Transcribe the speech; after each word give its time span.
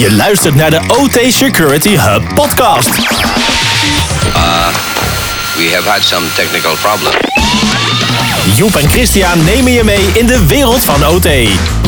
Je 0.00 0.12
luistert 0.12 0.54
naar 0.54 0.70
de 0.70 0.80
OT 0.88 1.32
Security 1.32 1.96
Hub 1.96 2.34
podcast. 2.34 2.90
We 5.60 5.68
have 5.74 5.84
had 5.84 6.02
some 6.02 6.26
technical 6.34 6.74
problems. 6.76 7.16
Joep 8.56 8.74
en 8.74 8.90
Christian 8.90 9.44
nemen 9.44 9.72
je 9.72 9.84
mee 9.84 10.10
in 10.12 10.26
de 10.26 10.46
wereld 10.46 10.84
van 10.84 11.06
OT. 11.06 11.28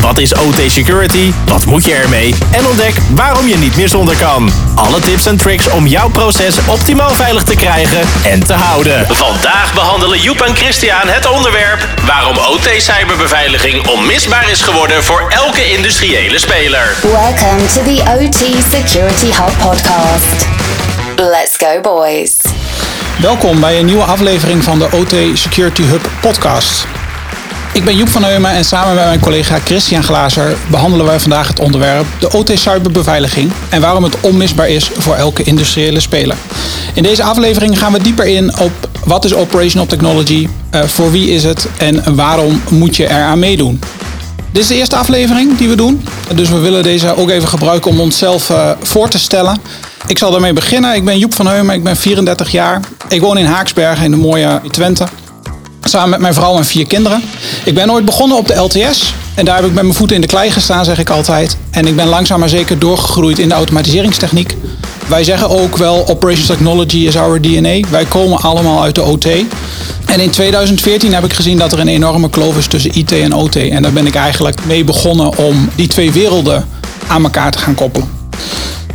Wat 0.01 0.17
is 0.17 0.33
OT 0.33 0.59
Security? 0.67 1.33
Wat 1.45 1.65
moet 1.65 1.85
je 1.85 1.93
ermee? 1.93 2.35
En 2.51 2.65
ontdek 2.65 2.93
waarom 3.15 3.47
je 3.47 3.57
niet 3.57 3.75
meer 3.75 3.89
zonder 3.89 4.15
kan. 4.15 4.51
Alle 4.75 4.99
tips 4.99 5.25
en 5.25 5.37
tricks 5.37 5.69
om 5.69 5.87
jouw 5.87 6.09
proces 6.09 6.55
optimaal 6.67 7.13
veilig 7.13 7.43
te 7.43 7.55
krijgen 7.55 8.01
en 8.23 8.45
te 8.45 8.53
houden. 8.53 9.05
Vandaag 9.09 9.73
behandelen 9.73 10.19
Joep 10.19 10.41
en 10.41 10.55
Christian 10.55 11.07
het 11.07 11.29
onderwerp 11.29 11.87
waarom 12.05 12.37
OT 12.37 12.69
cyberbeveiliging 12.77 13.87
onmisbaar 13.87 14.49
is 14.49 14.61
geworden 14.61 15.03
voor 15.03 15.27
elke 15.29 15.71
industriële 15.71 16.39
speler. 16.39 16.95
Welcome 17.01 17.65
to 17.65 17.83
the 17.83 18.01
OT 18.19 18.63
Security 18.71 19.25
Hub 19.25 19.57
podcast. 19.57 20.47
Let's 21.15 21.55
go, 21.57 21.81
boys. 21.81 22.35
Welkom 23.21 23.59
bij 23.59 23.79
een 23.79 23.85
nieuwe 23.85 24.03
aflevering 24.03 24.63
van 24.63 24.79
de 24.79 24.87
OT 24.91 25.37
Security 25.37 25.81
Hub 25.81 26.09
podcast. 26.21 26.85
Ik 27.73 27.85
ben 27.85 27.95
Joep 27.95 28.09
van 28.09 28.23
Heumen 28.23 28.51
en 28.51 28.65
samen 28.65 28.95
met 28.95 29.05
mijn 29.05 29.19
collega 29.19 29.59
Christian 29.59 30.03
Glazer 30.03 30.57
behandelen 30.69 31.05
wij 31.05 31.19
vandaag 31.19 31.47
het 31.47 31.59
onderwerp 31.59 32.05
de 32.19 32.31
OT 32.31 32.51
cyberbeveiliging 32.55 33.51
en 33.69 33.81
waarom 33.81 34.03
het 34.03 34.19
onmisbaar 34.21 34.69
is 34.69 34.89
voor 34.97 35.15
elke 35.15 35.43
industriële 35.43 35.99
speler. 35.99 36.35
In 36.93 37.03
deze 37.03 37.23
aflevering 37.23 37.79
gaan 37.79 37.93
we 37.93 38.03
dieper 38.03 38.25
in 38.25 38.57
op 38.59 38.71
wat 39.05 39.25
is 39.25 39.33
operational 39.33 39.87
technology, 39.87 40.47
uh, 40.71 40.83
voor 40.83 41.11
wie 41.11 41.29
is 41.29 41.43
het 41.43 41.67
en 41.77 42.15
waarom 42.15 42.61
moet 42.69 42.95
je 42.95 43.09
eraan 43.09 43.39
meedoen. 43.39 43.79
Dit 44.51 44.61
is 44.61 44.67
de 44.67 44.75
eerste 44.75 44.95
aflevering 44.95 45.57
die 45.57 45.69
we 45.69 45.75
doen, 45.75 46.07
dus 46.35 46.49
we 46.49 46.59
willen 46.59 46.83
deze 46.83 47.15
ook 47.15 47.29
even 47.29 47.47
gebruiken 47.47 47.91
om 47.91 47.99
onszelf 47.99 48.49
uh, 48.49 48.69
voor 48.81 49.09
te 49.09 49.19
stellen. 49.19 49.57
Ik 50.07 50.17
zal 50.17 50.31
daarmee 50.31 50.53
beginnen. 50.53 50.95
Ik 50.95 51.05
ben 51.05 51.17
Joep 51.17 51.33
van 51.33 51.47
Heumen, 51.47 51.75
ik 51.75 51.83
ben 51.83 51.97
34 51.97 52.51
jaar. 52.51 52.79
Ik 53.07 53.21
woon 53.21 53.37
in 53.37 53.45
Haaksbergen 53.45 54.05
in 54.05 54.11
de 54.11 54.17
mooie 54.17 54.61
Twente. 54.71 55.07
Samen 55.83 56.09
met 56.09 56.19
mijn 56.19 56.33
vrouw 56.33 56.57
en 56.57 56.65
vier 56.65 56.87
kinderen. 56.87 57.23
Ik 57.65 57.73
ben 57.73 57.91
ooit 57.91 58.05
begonnen 58.05 58.37
op 58.37 58.47
de 58.47 58.55
LTS. 58.55 59.13
En 59.35 59.45
daar 59.45 59.55
heb 59.55 59.65
ik 59.65 59.73
met 59.73 59.83
mijn 59.83 59.95
voeten 59.95 60.15
in 60.15 60.21
de 60.21 60.27
klei 60.27 60.51
gestaan, 60.51 60.85
zeg 60.85 60.99
ik 60.99 61.09
altijd. 61.09 61.57
En 61.71 61.87
ik 61.87 61.95
ben 61.95 62.07
langzaam 62.07 62.39
maar 62.39 62.49
zeker 62.49 62.79
doorgegroeid 62.79 63.39
in 63.39 63.49
de 63.49 63.55
automatiseringstechniek. 63.55 64.57
Wij 65.07 65.23
zeggen 65.23 65.49
ook 65.49 65.77
wel 65.77 66.07
Operations 66.07 66.47
Technology 66.47 66.97
is 66.97 67.17
our 67.17 67.41
DNA. 67.41 67.89
Wij 67.89 68.05
komen 68.05 68.41
allemaal 68.41 68.83
uit 68.83 68.95
de 68.95 69.01
OT. 69.01 69.25
En 70.05 70.19
in 70.19 70.29
2014 70.29 71.13
heb 71.13 71.23
ik 71.23 71.33
gezien 71.33 71.57
dat 71.57 71.71
er 71.71 71.79
een 71.79 71.87
enorme 71.87 72.29
kloof 72.29 72.57
is 72.57 72.67
tussen 72.67 72.97
IT 72.97 73.11
en 73.11 73.33
OT. 73.33 73.55
En 73.55 73.81
daar 73.81 73.93
ben 73.93 74.07
ik 74.07 74.15
eigenlijk 74.15 74.65
mee 74.65 74.83
begonnen 74.83 75.37
om 75.37 75.69
die 75.75 75.87
twee 75.87 76.11
werelden 76.11 76.67
aan 77.07 77.23
elkaar 77.23 77.51
te 77.51 77.57
gaan 77.57 77.75
koppelen. 77.75 78.09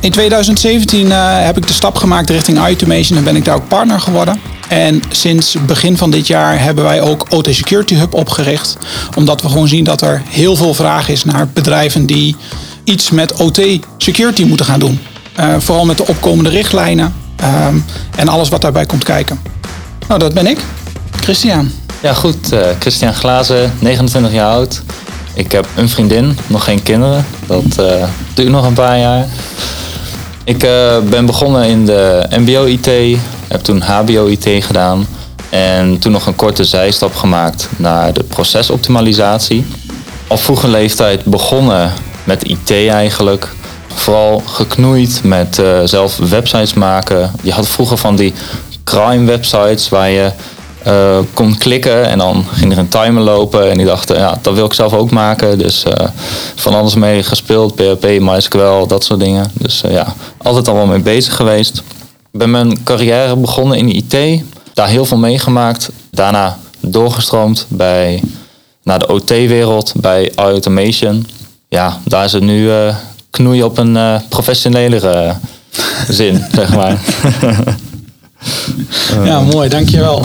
In 0.01 0.11
2017 0.11 1.07
uh, 1.07 1.45
heb 1.45 1.57
ik 1.57 1.67
de 1.67 1.73
stap 1.73 1.97
gemaakt 1.97 2.31
richting 2.31 2.59
automation 2.59 3.19
en 3.19 3.25
ben 3.25 3.37
ik 3.37 3.45
daar 3.45 3.55
ook 3.55 3.69
partner 3.69 4.01
geworden. 4.01 4.41
En 4.69 5.03
sinds 5.09 5.57
begin 5.67 5.97
van 5.97 6.11
dit 6.11 6.27
jaar 6.27 6.61
hebben 6.61 6.85
wij 6.85 7.01
ook 7.01 7.27
OT 7.29 7.49
Security 7.51 7.95
Hub 7.95 8.15
opgericht. 8.15 8.77
Omdat 9.17 9.43
we 9.43 9.49
gewoon 9.49 9.69
zien 9.69 9.85
dat 9.85 10.01
er 10.01 10.23
heel 10.29 10.57
veel 10.57 10.75
vraag 10.75 11.09
is 11.09 11.25
naar 11.25 11.49
bedrijven 11.49 12.07
die 12.07 12.37
iets 12.85 13.11
met 13.11 13.33
OT 13.33 13.61
security 13.97 14.45
moeten 14.45 14.67
gaan 14.67 14.81
doen. 14.81 15.01
Uh, 15.41 15.55
vooral 15.59 15.85
met 15.85 15.97
de 15.97 16.07
opkomende 16.07 16.51
richtlijnen 16.51 17.15
um, 17.67 17.85
en 18.17 18.29
alles 18.29 18.49
wat 18.49 18.61
daarbij 18.61 18.87
komt 18.87 19.05
kijken. 19.05 19.41
Nou, 20.09 20.21
dat 20.21 20.35
ben 20.35 20.47
ik. 20.47 20.59
Christian. 21.21 21.71
Ja, 22.01 22.15
goed. 22.15 22.53
Uh, 22.53 22.61
Christian 22.79 23.15
Glazen, 23.15 23.73
29 23.79 24.33
jaar 24.33 24.51
oud. 24.51 24.83
Ik 25.35 25.53
heb 25.53 25.67
een 25.77 25.89
vriendin, 25.89 26.39
nog 26.47 26.65
geen 26.65 26.83
kinderen. 26.83 27.27
Dat 27.47 27.65
uh, 27.81 28.05
duurt 28.35 28.49
nog 28.49 28.67
een 28.67 28.73
paar 28.73 28.99
jaar. 28.99 29.27
Ik 30.49 30.65
uh, 30.65 30.99
ben 31.11 31.27
begonnen 31.27 31.65
in 31.65 31.87
de 31.87 32.27
MBO-IT, 32.31 33.19
heb 33.49 33.61
toen 33.61 33.81
HBO-IT 33.81 34.65
gedaan 34.65 35.07
en 35.51 35.99
toen 35.99 36.13
nog 36.13 36.27
een 36.27 36.37
korte 36.37 36.65
zijstap 36.65 37.15
gemaakt 37.15 37.69
naar 37.77 38.13
de 38.13 38.23
procesoptimalisatie. 38.23 39.67
Op 40.29 40.39
vroege 40.39 40.69
leeftijd 40.69 41.25
begonnen 41.25 41.93
met 42.25 42.43
IT 42.43 42.71
eigenlijk. 42.71 43.49
Vooral 43.95 44.43
geknoeid 44.47 45.21
met 45.25 45.59
uh, 45.59 45.81
zelf 45.85 46.17
websites 46.17 46.75
maken. 46.75 47.33
Je 47.43 47.53
had 47.53 47.69
vroeger 47.69 47.97
van 47.97 48.17
die 48.17 48.33
crime 48.85 49.25
websites 49.25 49.89
waar 49.89 50.11
je 50.11 50.31
uh, 50.89 51.19
kon 51.33 51.59
klikken 51.59 52.09
en 52.09 52.19
dan 52.19 52.45
ging 52.53 52.73
er 52.73 52.79
een 52.79 52.89
timer 52.89 53.23
lopen. 53.23 53.71
En 53.71 53.81
ik 53.81 53.87
dacht, 53.87 54.09
ja, 54.09 54.39
dat 54.43 54.55
wil 54.55 54.65
ik 54.65 54.73
zelf 54.73 54.93
ook 54.93 55.11
maken. 55.11 55.59
Dus 55.59 55.85
uh, 55.85 55.93
van 56.55 56.75
alles 56.75 56.95
mee 56.95 57.23
gespeeld, 57.23 57.75
PHP, 57.75 58.05
MySQL, 58.21 58.87
dat 58.87 59.05
soort 59.05 59.21
dingen. 59.21 59.51
Dus 59.53 59.83
ja, 59.89 60.15
altijd 60.37 60.69
al 60.69 60.75
wel 60.75 60.87
mee 60.87 61.01
bezig 61.01 61.37
geweest. 61.37 61.83
Ik 62.33 62.39
ben 62.39 62.51
mijn 62.51 62.83
carrière 62.83 63.37
begonnen 63.37 63.79
in 63.79 63.89
IT. 63.89 64.43
Daar 64.75 64.89
heel 64.89 65.05
veel 65.05 65.17
meegemaakt. 65.17 65.91
Daarna 66.11 66.59
doorgestroomd 66.81 67.67
bij, 67.69 68.23
naar 68.83 68.99
de 68.99 69.09
OT-wereld, 69.09 69.93
bij 69.97 70.33
automation. 70.35 71.27
Ja, 71.69 72.01
daar 72.05 72.25
is 72.25 72.33
het 72.33 72.43
nu 72.43 72.71
knoeien 73.31 73.65
op 73.65 73.79
een 73.79 74.23
professionelere 74.29 75.35
zin, 76.09 76.45
zeg 76.55 76.75
maar. 76.75 76.99
Ja, 79.25 79.41
mooi, 79.41 79.69
dankjewel. 79.69 80.23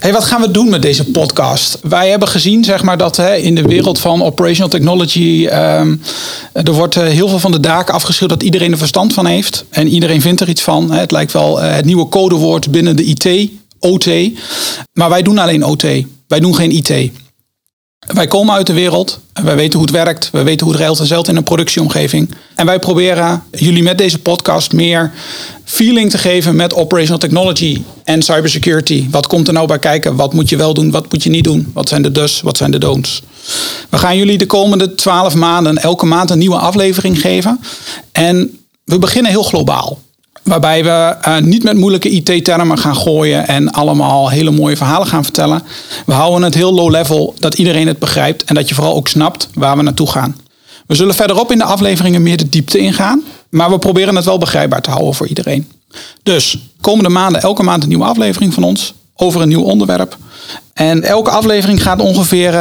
Hey, 0.00 0.12
wat 0.12 0.24
gaan 0.24 0.40
we 0.40 0.50
doen 0.50 0.68
met 0.68 0.82
deze 0.82 1.04
podcast? 1.04 1.78
Wij 1.82 2.10
hebben 2.10 2.28
gezien 2.28 2.64
zeg 2.64 2.82
maar, 2.82 2.98
dat 2.98 3.16
hè, 3.16 3.34
in 3.34 3.54
de 3.54 3.62
wereld 3.62 3.98
van 3.98 4.22
operational 4.22 4.70
technology... 4.70 5.48
Um, 5.52 6.02
er 6.52 6.72
wordt 6.72 6.96
uh, 6.96 7.04
heel 7.04 7.28
veel 7.28 7.38
van 7.38 7.52
de 7.52 7.60
daken 7.60 7.94
afgeschreven 7.94 8.36
dat 8.36 8.42
iedereen 8.46 8.72
er 8.72 8.78
verstand 8.78 9.12
van 9.12 9.26
heeft. 9.26 9.64
En 9.70 9.88
iedereen 9.88 10.20
vindt 10.20 10.40
er 10.40 10.48
iets 10.48 10.62
van. 10.62 10.90
Hè. 10.90 10.98
Het 10.98 11.10
lijkt 11.10 11.32
wel 11.32 11.62
uh, 11.62 11.74
het 11.74 11.84
nieuwe 11.84 12.08
codewoord 12.08 12.70
binnen 12.70 12.96
de 12.96 13.04
IT, 13.04 13.50
OT. 13.78 14.06
Maar 14.92 15.08
wij 15.08 15.22
doen 15.22 15.38
alleen 15.38 15.64
OT. 15.64 15.84
Wij 16.26 16.40
doen 16.40 16.54
geen 16.54 16.70
IT. 16.70 17.10
Wij 18.06 18.26
komen 18.26 18.54
uit 18.54 18.66
de 18.66 18.72
wereld, 18.72 19.20
wij 19.32 19.56
weten 19.56 19.78
hoe 19.78 19.86
het 19.88 19.96
werkt, 19.96 20.30
we 20.32 20.42
weten 20.42 20.64
hoe 20.66 20.74
het 20.74 20.82
ruilt 20.82 21.00
en 21.00 21.06
zelt 21.06 21.28
in 21.28 21.36
een 21.36 21.44
productieomgeving. 21.44 22.34
En 22.54 22.66
wij 22.66 22.78
proberen 22.78 23.42
jullie 23.50 23.82
met 23.82 23.98
deze 23.98 24.18
podcast 24.18 24.72
meer 24.72 25.12
feeling 25.64 26.10
te 26.10 26.18
geven 26.18 26.56
met 26.56 26.74
operational 26.74 27.18
technology 27.18 27.82
en 28.04 28.22
cybersecurity. 28.22 29.06
Wat 29.10 29.26
komt 29.26 29.46
er 29.46 29.52
nou 29.52 29.66
bij 29.66 29.78
kijken? 29.78 30.16
Wat 30.16 30.32
moet 30.32 30.48
je 30.48 30.56
wel 30.56 30.74
doen? 30.74 30.90
Wat 30.90 31.12
moet 31.12 31.22
je 31.22 31.30
niet 31.30 31.44
doen? 31.44 31.70
Wat 31.74 31.88
zijn 31.88 32.02
de 32.02 32.12
dus? 32.12 32.40
Wat 32.40 32.56
zijn 32.56 32.70
de 32.70 32.78
don'ts? 32.78 33.22
We 33.88 33.98
gaan 33.98 34.16
jullie 34.16 34.38
de 34.38 34.46
komende 34.46 34.94
twaalf 34.94 35.34
maanden 35.34 35.76
elke 35.76 36.06
maand 36.06 36.30
een 36.30 36.38
nieuwe 36.38 36.58
aflevering 36.58 37.20
geven. 37.20 37.60
En 38.12 38.58
we 38.84 38.98
beginnen 38.98 39.30
heel 39.30 39.42
globaal. 39.42 40.00
Waarbij 40.46 40.84
we 40.84 41.16
uh, 41.28 41.38
niet 41.38 41.62
met 41.62 41.76
moeilijke 41.76 42.08
IT-termen 42.08 42.78
gaan 42.78 42.96
gooien 42.96 43.46
en 43.48 43.70
allemaal 43.70 44.30
hele 44.30 44.50
mooie 44.50 44.76
verhalen 44.76 45.06
gaan 45.06 45.22
vertellen. 45.22 45.62
We 46.06 46.12
houden 46.12 46.42
het 46.42 46.54
heel 46.54 46.74
low 46.74 46.90
level, 46.90 47.34
dat 47.38 47.54
iedereen 47.54 47.86
het 47.86 47.98
begrijpt 47.98 48.44
en 48.44 48.54
dat 48.54 48.68
je 48.68 48.74
vooral 48.74 48.94
ook 48.94 49.08
snapt 49.08 49.48
waar 49.54 49.76
we 49.76 49.82
naartoe 49.82 50.10
gaan. 50.10 50.36
We 50.86 50.94
zullen 50.94 51.14
verderop 51.14 51.52
in 51.52 51.58
de 51.58 51.64
afleveringen 51.64 52.22
meer 52.22 52.36
de 52.36 52.48
diepte 52.48 52.78
ingaan, 52.78 53.22
maar 53.48 53.70
we 53.70 53.78
proberen 53.78 54.16
het 54.16 54.24
wel 54.24 54.38
begrijpbaar 54.38 54.82
te 54.82 54.90
houden 54.90 55.14
voor 55.14 55.26
iedereen. 55.26 55.70
Dus 56.22 56.58
komende 56.80 57.10
maanden, 57.10 57.42
elke 57.42 57.62
maand 57.62 57.82
een 57.82 57.88
nieuwe 57.88 58.04
aflevering 58.04 58.54
van 58.54 58.62
ons 58.62 58.94
over 59.16 59.40
een 59.40 59.48
nieuw 59.48 59.62
onderwerp. 59.62 60.16
En 60.72 61.02
elke 61.02 61.30
aflevering 61.30 61.82
gaat 61.82 62.00
ongeveer 62.00 62.52
uh, 62.52 62.58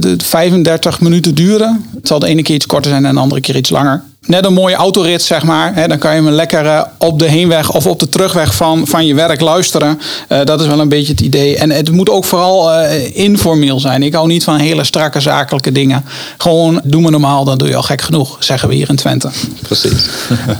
de 0.00 0.16
35 0.18 1.00
minuten 1.00 1.34
duren. 1.34 1.88
Het 1.94 2.06
zal 2.06 2.18
de 2.18 2.26
ene 2.26 2.42
keer 2.42 2.54
iets 2.54 2.66
korter 2.66 2.90
zijn 2.90 3.06
en 3.06 3.14
de 3.14 3.20
andere 3.20 3.40
keer 3.40 3.56
iets 3.56 3.70
langer. 3.70 4.02
Net 4.28 4.44
een 4.44 4.52
mooie 4.52 4.74
autorit, 4.74 5.22
zeg 5.22 5.42
maar. 5.42 5.74
He, 5.74 5.88
dan 5.88 5.98
kan 5.98 6.14
je 6.14 6.20
me 6.20 6.30
lekker 6.30 6.64
uh, 6.64 6.82
op 6.98 7.18
de 7.18 7.28
heenweg 7.28 7.74
of 7.74 7.86
op 7.86 8.00
de 8.00 8.08
terugweg 8.08 8.54
van, 8.54 8.86
van 8.86 9.06
je 9.06 9.14
werk 9.14 9.40
luisteren. 9.40 10.00
Uh, 10.28 10.44
dat 10.44 10.60
is 10.60 10.66
wel 10.66 10.80
een 10.80 10.88
beetje 10.88 11.12
het 11.12 11.20
idee. 11.20 11.56
En 11.56 11.70
het 11.70 11.90
moet 11.90 12.10
ook 12.10 12.24
vooral 12.24 12.84
informeel 13.12 13.80
zijn. 13.80 14.02
Ik 14.02 14.14
hou 14.14 14.26
niet 14.26 14.44
van 14.44 14.58
hele 14.58 14.84
strakke 14.84 15.20
zakelijke 15.20 15.72
dingen. 15.72 16.04
Gewoon 16.38 16.80
doe 16.84 17.00
me 17.00 17.10
normaal, 17.10 17.44
dan 17.44 17.58
doe 17.58 17.68
je 17.68 17.76
al 17.76 17.82
gek 17.82 18.02
genoeg, 18.02 18.36
zeggen 18.40 18.68
we 18.68 18.74
hier 18.74 18.88
in 18.88 18.96
Twente. 18.96 19.30
Precies. 19.62 20.06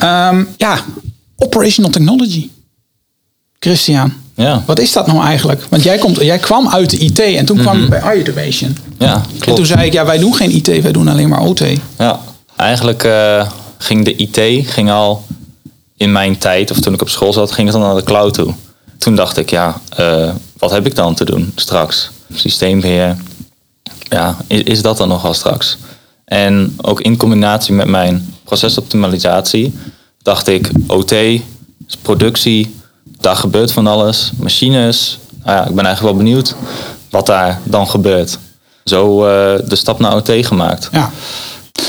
um, 0.03 0.49
ja, 0.57 0.79
operational 1.37 1.91
technology. 1.91 2.51
Christian. 3.59 4.13
Ja. 4.35 4.63
Wat 4.67 4.79
is 4.79 4.93
dat 4.93 5.07
nou 5.07 5.25
eigenlijk? 5.25 5.67
Want 5.69 5.83
jij, 5.83 5.99
komt, 5.99 6.21
jij 6.21 6.39
kwam 6.39 6.69
uit 6.69 6.91
de 6.91 6.99
IT 6.99 7.19
en 7.19 7.45
toen 7.45 7.57
mm 7.57 7.63
-hmm. 7.63 7.71
kwam 7.71 7.83
je 7.83 7.89
bij 7.89 8.01
automation. 8.01 8.77
Ja, 8.99 9.23
klopt. 9.29 9.47
En 9.47 9.55
toen 9.55 9.67
zei 9.67 9.87
ik, 9.87 9.93
ja, 9.93 10.05
wij 10.05 10.19
doen 10.19 10.35
geen 10.35 10.51
IT, 10.51 10.83
wij 10.83 10.93
doen 10.93 11.09
alleen 11.09 11.29
maar 11.29 11.41
OT. 11.41 11.63
Ja, 11.99 12.21
eigenlijk 12.57 13.05
uh, 13.05 13.47
ging 13.79 14.05
de 14.05 14.17
IT 14.17 14.67
ging 14.71 14.91
al 14.91 15.25
in 15.97 16.13
mijn 16.13 16.39
tijd, 16.39 16.71
of 16.71 16.81
toen 16.81 16.95
ik 16.95 17.03
op 17.03 17.09
school 17.09 17.33
zat, 17.33 17.53
ging 17.53 17.69
het 17.69 17.77
dan 17.77 17.87
naar 17.87 17.97
de 17.97 18.03
cloud 18.03 18.35
toe. 18.35 18.55
Toen 18.99 19.15
dacht 19.15 19.37
ik, 19.37 19.51
ja, 19.51 19.81
uh, 20.01 20.31
wat 20.57 20.71
heb 20.71 20.87
ik 20.87 20.95
dan 20.95 21.15
te 21.15 21.25
doen 21.25 21.53
straks? 21.55 22.11
Systeembeheer. 22.35 23.17
Ja, 24.09 24.37
is, 24.47 24.63
is 24.63 24.83
dat 24.83 24.97
dan 24.97 25.09
nogal 25.09 25.35
straks? 25.35 25.77
En 26.25 26.75
ook 26.77 27.01
in 27.01 27.17
combinatie 27.17 27.75
met 27.75 27.89
mijn 27.89 28.35
procesoptimalisatie 28.45 29.75
dacht 30.23 30.49
ik, 30.49 30.71
OT, 30.87 31.15
productie, 32.03 32.75
daar 33.21 33.37
gebeurt 33.37 33.73
van 33.73 33.87
alles. 33.87 34.31
Machines. 34.37 35.19
Nou 35.45 35.59
ja, 35.59 35.67
ik 35.67 35.75
ben 35.75 35.85
eigenlijk 35.85 36.17
wel 36.17 36.25
benieuwd 36.25 36.55
wat 37.11 37.27
daar 37.27 37.61
dan 37.65 37.89
gebeurt. 37.89 38.39
Zo 38.85 39.25
uh, 39.25 39.29
de 39.69 39.77
stap 39.77 39.99
naar 39.99 40.15
OT 40.15 40.31
gemaakt. 40.41 40.89
Ja. 40.93 41.11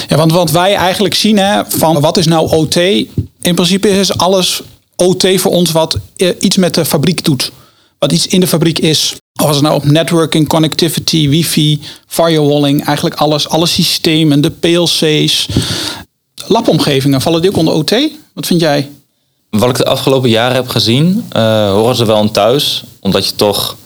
Ja, 0.08 0.18
want 0.18 0.32
wat 0.32 0.52
wij 0.52 0.76
eigenlijk 0.76 1.14
zien 1.14 1.38
hè, 1.38 1.62
van 1.68 2.00
wat 2.00 2.18
is 2.18 2.26
nou 2.26 2.52
OT? 2.52 2.76
In 3.42 3.56
principe 3.56 3.90
is 3.90 4.18
alles 4.18 4.62
OT 4.96 5.28
voor 5.36 5.52
ons 5.52 5.72
wat 5.72 5.98
eh, 6.16 6.30
iets 6.40 6.58
met 6.58 6.74
de 6.74 6.86
fabriek 6.86 7.24
doet. 7.24 7.52
Wat 8.00 8.12
iets 8.12 8.28
in 8.28 8.40
de 8.40 8.48
fabriek 8.48 8.80
is. 8.80 9.16
Of 9.42 9.46
als 9.46 9.56
het 9.56 9.66
nou 9.66 9.76
op 9.76 9.86
networking, 9.86 10.48
connectivity, 10.48 11.30
wifi, 11.30 11.82
firewalling, 12.08 12.86
eigenlijk 12.86 13.16
alles. 13.16 13.50
Alle 13.50 13.66
systemen, 13.66 14.42
de 14.42 14.52
PLC's, 14.52 15.48
labomgevingen, 16.48 17.22
vallen 17.22 17.42
die 17.42 17.50
ook 17.50 17.58
onder 17.58 17.74
OT? 17.74 17.96
Wat 18.34 18.46
vind 18.48 18.62
jij? 18.62 18.90
Wat 19.50 19.70
ik 19.70 19.76
de 19.76 19.86
afgelopen 19.86 20.30
jaren 20.30 20.56
heb 20.56 20.68
gezien, 20.68 21.26
eh, 21.30 21.72
horen 21.72 21.96
ze 21.96 22.06
wel 22.06 22.20
een 22.20 22.32
thuis. 22.32 22.84
Omdat 23.00 23.28
je 23.28 23.36
toch 23.36 23.78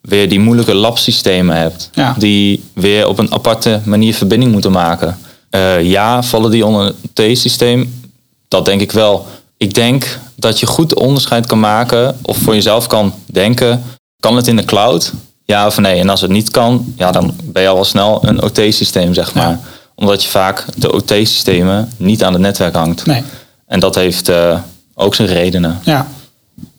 weer 0.00 0.28
die 0.28 0.40
moeilijke 0.40 0.74
labsystemen 0.74 1.56
hebt. 1.56 1.90
Ja. 1.94 2.14
Die 2.18 2.62
weer 2.72 3.08
op 3.08 3.18
een 3.18 3.32
aparte 3.32 3.80
manier 3.84 4.14
verbinding 4.14 4.52
moeten 4.52 4.72
maken. 4.72 5.18
Eh, 5.50 5.82
ja, 5.82 6.22
vallen 6.22 6.50
die 6.50 6.66
onder 6.66 6.86
een 6.86 7.32
T-systeem? 7.34 8.02
Dat 8.48 8.64
denk 8.64 8.80
ik 8.80 8.92
wel. 8.92 9.26
Ik 9.56 9.74
denk 9.74 10.18
dat 10.34 10.60
je 10.60 10.66
goed 10.66 10.94
onderscheid 10.94 11.46
kan 11.46 11.60
maken 11.60 12.18
of 12.22 12.36
voor 12.36 12.54
jezelf 12.54 12.86
kan 12.86 13.14
denken. 13.26 13.82
Kan 14.20 14.36
het 14.36 14.46
in 14.46 14.56
de 14.56 14.64
cloud? 14.64 15.12
Ja 15.44 15.66
of 15.66 15.78
nee? 15.78 16.00
En 16.00 16.08
als 16.08 16.20
het 16.20 16.30
niet 16.30 16.50
kan, 16.50 16.94
ja, 16.96 17.10
dan 17.10 17.34
ben 17.44 17.62
je 17.62 17.68
al 17.68 17.74
wel 17.74 17.84
snel 17.84 18.18
een 18.24 18.42
OT-systeem, 18.42 19.14
zeg 19.14 19.34
maar. 19.34 19.48
Ja. 19.48 19.60
Omdat 19.94 20.22
je 20.22 20.28
vaak 20.28 20.64
de 20.76 20.92
OT-systemen 20.92 21.92
niet 21.96 22.24
aan 22.24 22.32
het 22.32 22.42
netwerk 22.42 22.74
hangt. 22.74 23.06
Nee. 23.06 23.22
En 23.66 23.80
dat 23.80 23.94
heeft 23.94 24.28
eh, 24.28 24.58
ook 24.94 25.14
zijn 25.14 25.28
redenen. 25.28 25.80
Ja. 25.84 26.06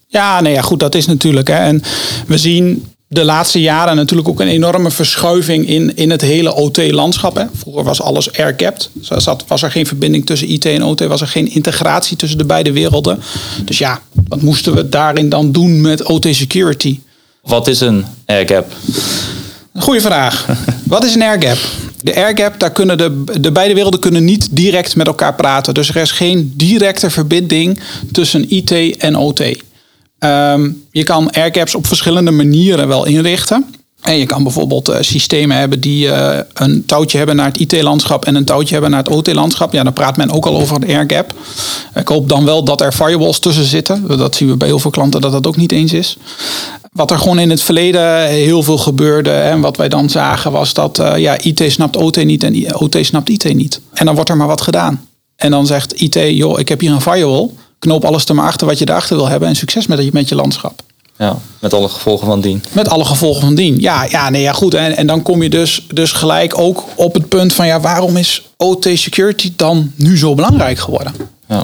Ja, 0.07 0.41
nee, 0.41 0.53
ja, 0.53 0.62
goed, 0.62 0.79
dat 0.79 0.95
is 0.95 1.06
natuurlijk. 1.06 1.47
Hè. 1.47 1.56
En 1.56 1.83
we 2.27 2.38
zien 2.38 2.90
de 3.13 3.23
laatste 3.23 3.61
jaren 3.61 3.95
natuurlijk 3.95 4.29
ook 4.29 4.39
een 4.39 4.47
enorme 4.47 4.91
verschuiving 4.91 5.67
in, 5.67 5.95
in 5.95 6.09
het 6.09 6.21
hele 6.21 6.53
OT-landschap. 6.53 7.47
Vroeger 7.53 7.83
was 7.83 8.01
alles 8.01 8.37
air-gapped. 8.37 8.89
Dus 8.93 9.07
zat, 9.07 9.43
was 9.47 9.61
er 9.61 9.71
geen 9.71 9.85
verbinding 9.85 10.25
tussen 10.25 10.51
IT 10.51 10.65
en 10.65 10.83
OT, 10.83 10.99
was 10.99 11.21
er 11.21 11.27
geen 11.27 11.53
integratie 11.53 12.17
tussen 12.17 12.37
de 12.37 12.45
beide 12.45 12.71
werelden. 12.71 13.19
Dus 13.65 13.77
ja, 13.77 14.01
wat 14.27 14.41
moesten 14.41 14.75
we 14.75 14.89
daarin 14.89 15.29
dan 15.29 15.51
doen 15.51 15.81
met 15.81 16.03
OT-security? 16.03 16.99
Wat 17.41 17.67
is 17.67 17.79
een 17.79 18.05
airgap? 18.25 18.73
Goeie 19.79 20.01
vraag. 20.01 20.45
Wat 20.83 21.03
is 21.03 21.15
een 21.15 21.21
airgap? 21.21 21.57
De 22.01 22.15
airgap, 22.15 22.59
daar 22.59 22.71
kunnen 22.71 22.97
de, 22.97 23.23
de 23.39 23.51
beide 23.51 23.73
werelden 23.73 23.99
kunnen 23.99 24.23
niet 24.23 24.47
direct 24.51 24.95
met 24.95 25.07
elkaar 25.07 25.35
praten. 25.35 25.73
Dus 25.73 25.89
er 25.89 25.95
is 25.95 26.11
geen 26.11 26.53
directe 26.55 27.09
verbinding 27.09 27.79
tussen 28.11 28.45
IT 28.53 28.97
en 28.97 29.15
OT. 29.15 29.41
Ehm, 30.21 30.71
je 30.91 31.03
kan 31.03 31.31
airgaps 31.31 31.75
op 31.75 31.88
verschillende 31.88 32.31
manieren 32.31 32.88
wel 32.88 33.06
inrichten. 33.06 33.65
En 34.01 34.18
je 34.18 34.25
kan 34.25 34.44
bijvoorbeeld 34.44 34.89
eh, 34.89 35.01
systemen 35.01 35.57
hebben 35.57 35.79
die 35.79 36.12
eh, 36.12 36.39
een 36.53 36.85
touwtje 36.85 37.18
hebben 37.18 37.35
naar 37.35 37.45
het 37.45 37.57
IT-landschap 37.57 38.25
en 38.25 38.35
een 38.35 38.45
touwtje 38.45 38.73
hebben 38.73 38.91
naar 38.91 39.03
het 39.03 39.09
OT-landschap. 39.09 39.73
Ja, 39.73 39.83
dan 39.83 39.94
praat 39.94 40.18
men 40.18 40.31
ook 40.31 40.45
al 40.45 40.56
over 40.57 40.75
een 40.75 40.88
airgap. 40.88 41.33
Ik 41.95 42.07
hoop 42.07 42.29
dan 42.29 42.45
wel 42.45 42.63
dat 42.63 42.81
er 42.81 42.91
firewalls 42.91 43.39
tussen 43.39 43.63
zitten. 43.63 44.18
Dat 44.18 44.35
zien 44.35 44.50
we 44.50 44.57
bij 44.57 44.68
heel 44.68 44.79
veel 44.79 44.91
klanten 44.91 45.21
dat 45.21 45.31
dat 45.31 45.47
ook 45.47 45.57
niet 45.57 45.71
eens 45.71 45.94
is. 45.94 46.18
Wat 46.91 47.12
er 47.12 47.19
gewoon 47.19 47.39
in 47.39 47.50
het 47.50 47.62
verleden 47.62 48.27
heel 48.27 48.63
veel 48.63 48.77
gebeurde 48.77 49.31
en 49.31 49.62
wat 49.62 49.77
wij 49.77 49.89
dan 49.89 50.09
zagen 50.09 50.51
was 50.51 50.73
dat 50.73 51.00
eh, 51.00 51.18
ja, 51.18 51.38
IT 51.41 51.63
snapt 51.68 51.97
OT 51.97 52.23
niet 52.23 52.44
en 52.44 52.75
OT 52.75 52.97
snapt 53.01 53.29
IT 53.29 53.53
niet. 53.53 53.81
En 53.94 54.06
dan 54.06 54.15
wordt 54.15 54.29
er 54.29 54.38
maar 54.38 54.47
wat 54.47 54.62
gedaan. 54.62 55.07
En 55.35 55.51
dan 55.51 55.65
zegt 55.65 56.01
IT, 56.01 56.15
joh, 56.15 56.59
ik 56.59 56.69
heb 56.69 56.79
hier 56.79 56.91
een 56.91 57.01
firewall. 57.01 57.50
Knoop 57.81 58.06
alles 58.06 58.25
er 58.25 58.36
maar 58.36 58.45
achter 58.45 58.68
wat 58.68 58.80
je 58.80 58.89
erachter 58.89 59.16
wil 59.16 59.28
hebben 59.28 59.50
en 59.50 59.56
succes 59.56 59.88
met, 59.88 60.04
je- 60.04 60.10
met 60.13 60.30
je 60.30 60.36
landschap. 60.36 60.81
Ja, 61.18 61.38
met 61.60 61.74
alle 61.74 61.89
gevolgen 61.89 62.28
van 62.28 62.42
dien. 62.42 62.63
Met 62.72 62.89
alle 62.89 63.06
gevolgen 63.06 63.42
van 63.42 63.56
dien. 63.56 63.80
Ja, 63.80 64.04
ja, 64.04 64.30
nee, 64.30 64.42
ja 64.42 64.54
goed. 64.54 64.74
En, 64.74 64.98
en 64.98 65.07
dan 65.07 65.22
kom 65.22 65.44
je 65.44 65.50
dus, 65.50 65.86
dus 65.94 66.12
gelijk 66.12 66.57
ook 66.60 66.83
op 66.95 67.13
het 67.13 67.28
punt 67.30 67.54
van 67.54 67.68
ja, 67.68 67.80
waarom 67.80 68.18
is 68.18 68.42
OT 68.57 68.88
security 68.94 69.54
dan 69.56 69.92
nu 69.95 70.18
zo 70.18 70.36
belangrijk 70.36 70.80
geworden? 70.80 71.13
Ja. 71.48 71.63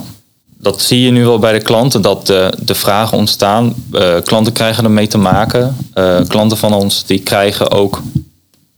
Dat 0.60 0.82
zie 0.82 1.00
je 1.00 1.10
nu 1.10 1.24
wel 1.24 1.38
bij 1.38 1.52
de 1.52 1.62
klanten, 1.62 2.02
dat 2.02 2.26
de, 2.26 2.52
de 2.62 2.74
vragen 2.74 3.18
ontstaan. 3.18 3.74
Eh, 3.92 4.14
klanten 4.24 4.52
krijgen 4.52 4.84
ermee 4.84 5.06
te 5.06 5.18
maken. 5.18 5.76
Eh, 5.94 6.20
klanten 6.28 6.56
van 6.58 6.72
ons 6.74 7.04
die 7.06 7.18
krijgen 7.20 7.70
ook 7.70 8.02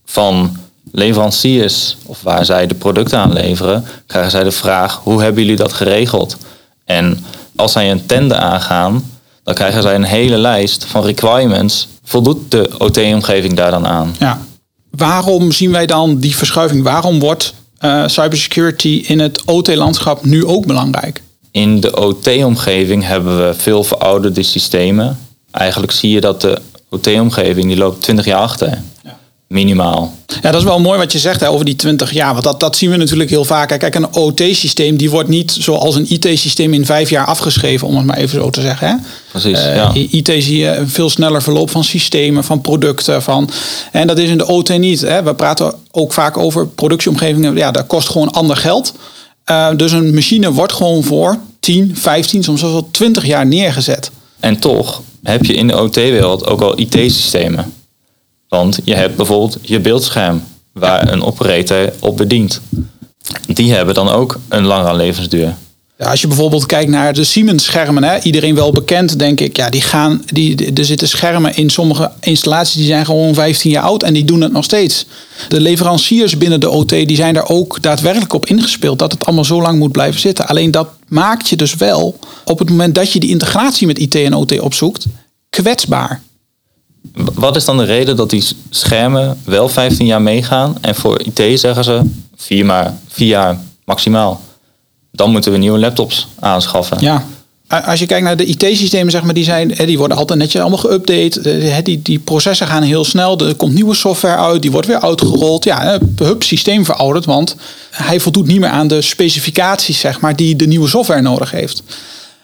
van 0.05 0.57
leveranciers, 0.91 1.97
of 2.05 2.21
waar 2.21 2.45
zij 2.45 2.67
de 2.67 2.75
producten 2.75 3.19
aan 3.19 3.33
leveren, 3.33 3.85
krijgen 4.07 4.31
zij 4.31 4.43
de 4.43 4.51
vraag: 4.51 4.99
hoe 5.03 5.21
hebben 5.21 5.41
jullie 5.41 5.57
dat 5.57 5.73
geregeld? 5.73 6.37
En 6.85 7.25
als 7.55 7.71
zij 7.71 7.91
een 7.91 8.05
tender 8.05 8.37
aangaan, 8.37 9.11
dan 9.43 9.53
krijgen 9.53 9.81
zij 9.81 9.95
een 9.95 10.03
hele 10.03 10.37
lijst 10.37 10.85
van 10.85 11.03
requirements. 11.03 11.87
Voldoet 12.03 12.51
de 12.51 12.69
OT-omgeving 12.77 13.53
daar 13.53 13.71
dan 13.71 13.87
aan? 13.87 14.15
Ja. 14.19 14.41
Waarom 14.89 15.51
zien 15.51 15.71
wij 15.71 15.85
dan 15.85 16.17
die 16.17 16.35
verschuiving? 16.35 16.83
Waarom 16.83 17.19
wordt 17.19 17.53
eh, 17.77 18.07
cybersecurity 18.07 19.03
in 19.07 19.19
het 19.19 19.45
OT-landschap 19.45 20.25
nu 20.25 20.45
ook 20.45 20.65
belangrijk? 20.65 21.21
In 21.51 21.79
de 21.79 21.97
OT-omgeving 21.97 23.05
hebben 23.05 23.47
we 23.47 23.53
veel 23.53 23.83
verouderde 23.83 24.43
systemen. 24.43 25.19
Eigenlijk 25.51 25.91
zie 25.91 26.11
je 26.11 26.21
dat 26.21 26.41
de 26.41 26.61
OT-omgeving 26.89 27.67
die 27.67 27.77
loopt 27.77 28.01
20 28.01 28.25
jaar 28.25 28.39
achter. 28.39 28.81
Minimaal. 29.51 30.13
Ja, 30.41 30.51
dat 30.51 30.55
is 30.55 30.63
wel 30.63 30.79
mooi 30.79 30.97
wat 30.97 31.11
je 31.11 31.19
zegt 31.19 31.39
hè, 31.39 31.49
over 31.49 31.65
die 31.65 31.75
20 31.75 32.11
jaar. 32.11 32.31
Want 32.31 32.43
dat, 32.43 32.59
dat 32.59 32.77
zien 32.77 32.89
we 32.89 32.95
natuurlijk 32.95 33.29
heel 33.29 33.45
vaak. 33.45 33.79
Kijk, 33.79 33.95
een 33.95 34.13
OT-systeem 34.15 34.97
die 34.97 35.09
wordt 35.09 35.29
niet 35.29 35.51
zoals 35.59 35.95
een 35.95 36.05
IT-systeem 36.11 36.73
in 36.73 36.85
vijf 36.85 37.09
jaar 37.09 37.25
afgeschreven, 37.25 37.87
om 37.87 37.95
het 37.95 38.05
maar 38.05 38.17
even 38.17 38.39
zo 38.41 38.49
te 38.49 38.61
zeggen. 38.61 38.87
Hè? 38.87 38.95
Precies, 39.31 39.59
Eh, 39.59 39.75
ja. 39.75 39.91
IT 39.93 40.27
zie 40.27 40.57
je 40.57 40.75
een 40.75 40.89
veel 40.89 41.09
sneller 41.09 41.41
verloop 41.41 41.69
van 41.69 41.83
systemen, 41.83 42.43
van 42.43 42.61
producten. 42.61 43.21
Van, 43.21 43.49
en 43.91 44.07
dat 44.07 44.17
is 44.17 44.29
in 44.29 44.37
de 44.37 44.47
OT 44.47 44.77
niet. 44.77 45.01
Hè? 45.01 45.23
We 45.23 45.33
praten 45.35 45.73
ook 45.91 46.13
vaak 46.13 46.37
over 46.37 46.67
productieomgevingen. 46.67 47.55
Ja, 47.55 47.71
dat 47.71 47.87
kost 47.87 48.09
gewoon 48.09 48.31
ander 48.31 48.57
geld. 48.57 48.93
Eh, 49.43 49.67
dus 49.75 49.91
een 49.91 50.13
machine 50.13 50.51
wordt 50.51 50.73
gewoon 50.73 51.03
voor 51.03 51.37
10, 51.59 51.95
15, 51.97 52.43
soms 52.43 52.61
wel 52.61 52.87
20 52.91 53.25
jaar 53.25 53.45
neergezet. 53.45 54.11
En 54.39 54.59
toch 54.59 55.01
heb 55.23 55.45
je 55.45 55.53
in 55.53 55.67
de 55.67 55.79
OT-wereld 55.81 56.47
ook 56.47 56.61
al 56.61 56.79
IT-systemen. 56.79 57.73
Want 58.55 58.79
je 58.83 58.95
hebt 58.95 59.15
bijvoorbeeld 59.15 59.57
je 59.61 59.79
beeldscherm 59.79 60.43
waar 60.71 61.11
een 61.11 61.23
operator 61.23 61.93
op 61.99 62.17
bedient. 62.17 62.61
Die 63.45 63.73
hebben 63.73 63.93
dan 63.93 64.09
ook 64.09 64.39
een 64.47 64.65
langere 64.65 64.95
levensduur. 64.95 65.55
Ja, 65.97 66.09
als 66.09 66.21
je 66.21 66.27
bijvoorbeeld 66.27 66.65
kijkt 66.65 66.89
naar 66.89 67.13
de 67.13 67.23
Siemens-schermen, 67.23 68.03
hè, 68.03 68.19
iedereen 68.19 68.55
wel 68.55 68.71
bekend, 68.71 69.19
denk 69.19 69.39
ik. 69.39 69.57
Ja, 69.57 69.69
die 69.69 69.81
gaan, 69.81 70.23
die, 70.25 70.73
er 70.73 70.85
zitten 70.85 71.07
schermen 71.07 71.55
in 71.55 71.69
sommige 71.69 72.11
installaties 72.19 72.75
die 72.75 72.85
zijn 72.85 73.05
gewoon 73.05 73.33
15 73.33 73.71
jaar 73.71 73.83
oud 73.83 74.03
en 74.03 74.13
die 74.13 74.25
doen 74.25 74.41
het 74.41 74.51
nog 74.51 74.63
steeds. 74.63 75.05
De 75.47 75.59
leveranciers 75.59 76.37
binnen 76.37 76.59
de 76.59 76.69
OT 76.69 76.89
die 76.89 77.15
zijn 77.15 77.35
er 77.35 77.47
ook 77.47 77.81
daadwerkelijk 77.81 78.33
op 78.33 78.45
ingespeeld 78.45 78.99
dat 78.99 79.11
het 79.11 79.25
allemaal 79.25 79.45
zo 79.45 79.61
lang 79.61 79.79
moet 79.79 79.91
blijven 79.91 80.19
zitten. 80.19 80.47
Alleen 80.47 80.71
dat 80.71 80.89
maakt 81.07 81.49
je 81.49 81.55
dus 81.55 81.75
wel 81.75 82.19
op 82.45 82.59
het 82.59 82.69
moment 82.69 82.95
dat 82.95 83.11
je 83.11 83.19
die 83.19 83.29
integratie 83.29 83.87
met 83.87 83.99
IT 83.99 84.15
en 84.15 84.33
OT 84.33 84.59
opzoekt, 84.59 85.05
kwetsbaar. 85.49 86.21
Wat 87.33 87.55
is 87.55 87.65
dan 87.65 87.77
de 87.77 87.83
reden 87.83 88.15
dat 88.15 88.29
die 88.29 88.43
schermen 88.69 89.37
wel 89.45 89.69
15 89.69 90.05
jaar 90.05 90.21
meegaan 90.21 90.77
en 90.81 90.95
voor 90.95 91.21
IT 91.21 91.59
zeggen 91.59 91.83
ze 91.83 92.01
4, 92.35 92.65
maar, 92.65 92.97
4 93.07 93.27
jaar 93.27 93.59
maximaal? 93.85 94.41
Dan 95.11 95.31
moeten 95.31 95.51
we 95.51 95.57
nieuwe 95.57 95.79
laptops 95.79 96.27
aanschaffen. 96.39 96.97
Ja. 96.99 97.25
Als 97.85 97.99
je 97.99 98.05
kijkt 98.05 98.25
naar 98.25 98.37
de 98.37 98.45
IT-systemen, 98.45 99.11
zeg 99.11 99.23
maar, 99.23 99.33
die, 99.33 99.43
zijn, 99.43 99.67
die 99.67 99.97
worden 99.97 100.17
altijd 100.17 100.39
netjes 100.39 100.61
allemaal 100.61 100.85
geüpdate. 100.85 101.81
Die, 101.83 102.01
die 102.01 102.19
processen 102.19 102.67
gaan 102.67 102.83
heel 102.83 103.03
snel. 103.03 103.39
Er 103.39 103.55
komt 103.55 103.73
nieuwe 103.73 103.95
software 103.95 104.35
uit, 104.35 104.61
die 104.61 104.71
wordt 104.71 104.87
weer 104.87 105.01
uitgerold. 105.01 105.63
Ja, 105.63 105.99
hup, 106.15 106.43
systeem 106.43 106.85
verouderd, 106.85 107.25
want 107.25 107.55
hij 107.91 108.19
voldoet 108.19 108.47
niet 108.47 108.59
meer 108.59 108.69
aan 108.69 108.87
de 108.87 109.01
specificaties, 109.01 109.99
zeg 109.99 110.19
maar, 110.19 110.35
die 110.35 110.55
de 110.55 110.67
nieuwe 110.67 110.87
software 110.87 111.21
nodig 111.21 111.51
heeft. 111.51 111.83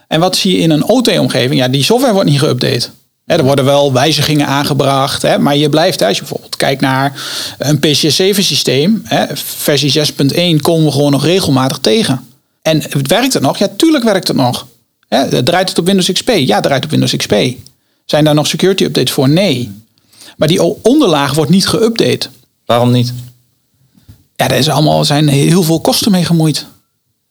En 0.08 0.20
wat 0.20 0.36
zie 0.36 0.52
je 0.52 0.58
in 0.58 0.72
een 0.72 0.86
OT-omgeving? 0.86 1.60
Ja, 1.60 1.68
die 1.68 1.84
software 1.84 2.14
wordt 2.14 2.30
niet 2.30 2.44
geüpdate. 2.44 2.90
Er 3.28 3.44
worden 3.44 3.66
wel 3.66 3.94
wijzigingen 3.94 4.48
aangebracht, 4.48 5.22
hè, 5.22 5.38
maar 5.40 5.56
je 5.58 5.70
blijft, 5.70 6.02
als 6.04 6.14
je 6.16 6.20
bijvoorbeeld 6.22 6.56
kijkt 6.56 6.82
naar 6.82 7.22
een 7.58 7.78
PCS7-systeem, 7.80 9.02
hè, 9.04 9.26
versie 9.36 9.92
6.1 9.92 10.62
komen 10.62 10.86
we 10.86 10.92
gewoon 10.92 11.12
nog 11.12 11.24
regelmatig 11.26 11.78
tegen. 11.78 12.28
En 12.62 12.84
werkt 13.08 13.34
het 13.34 13.42
nog? 13.44 13.58
Ja, 13.58 13.68
tuurlijk 13.78 14.04
werkt 14.04 14.28
het 14.28 14.38
nog. 14.38 14.68
Draait 15.44 15.70
het 15.70 15.80
op 15.80 15.86
Windows 15.86 16.12
XP? 16.12 16.30
Ja, 16.30 16.54
het 16.56 16.64
draait 16.64 16.84
op 16.84 16.90
Windows 16.90 17.16
XP. 17.16 17.34
Zijn 18.06 18.24
daar 18.24 18.34
nog 18.34 18.48
security 18.48 18.84
updates 18.84 19.12
voor? 19.14 19.30
Nee. 19.30 19.72
Maar 20.38 20.48
die 20.48 20.62
onderlaag 20.84 21.34
wordt 21.34 21.52
niet 21.52 21.68
geüpdate. 21.76 22.30
Waarom 22.66 22.92
niet? 22.92 23.14
Ja, 24.36 24.48
daar 24.48 24.58
is 24.58 24.70
allemaal, 24.70 25.06
zijn 25.06 25.28
heel 25.28 25.64
veel 25.64 25.80
kosten 25.82 26.12
mee 26.12 26.26
gemoeid. 26.26 26.66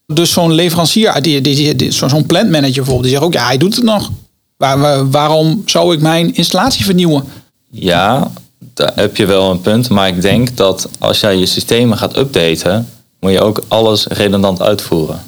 Dus 0.07 0.33
zo'n 0.33 0.53
leverancier, 0.53 1.23
die, 1.23 1.41
die, 1.41 1.55
die, 1.55 1.77
die- 1.77 1.93
zo- 1.93 2.09
zo'n 2.09 2.27
plant 2.27 2.51
manager 2.51 2.75
bijvoorbeeld, 2.75 3.03
die 3.03 3.13
zegt 3.13 3.25
ook, 3.25 3.33
ja, 3.33 3.47
hij 3.47 3.59
doet 3.59 3.75
het 3.75 3.85
nog. 3.85 4.11
Waar, 4.57 4.79
waar- 4.79 5.11
waarom 5.11 5.63
zou 5.67 5.95
ik 5.95 6.01
mijn 6.01 6.35
installatie 6.35 6.85
vernieuwen? 6.85 7.25
Ja, 7.71 8.31
daar 8.75 8.93
heb 8.95 9.17
je 9.17 9.27
wel 9.27 9.51
een 9.51 9.61
punt. 9.61 9.89
Maar 9.89 10.09
ik 10.09 10.23
denk 10.23 10.57
dat 10.57 10.89
als 10.99 11.21
jij 11.21 11.37
je 11.37 11.47
systemen 11.47 11.99
gaat 11.99 12.17
updaten, 12.17 12.89
moet 13.21 13.33
je 13.33 13.41
ook 13.41 13.63
alles 13.69 14.07
redundant 14.07 14.63
uitvoeren. 14.63 15.21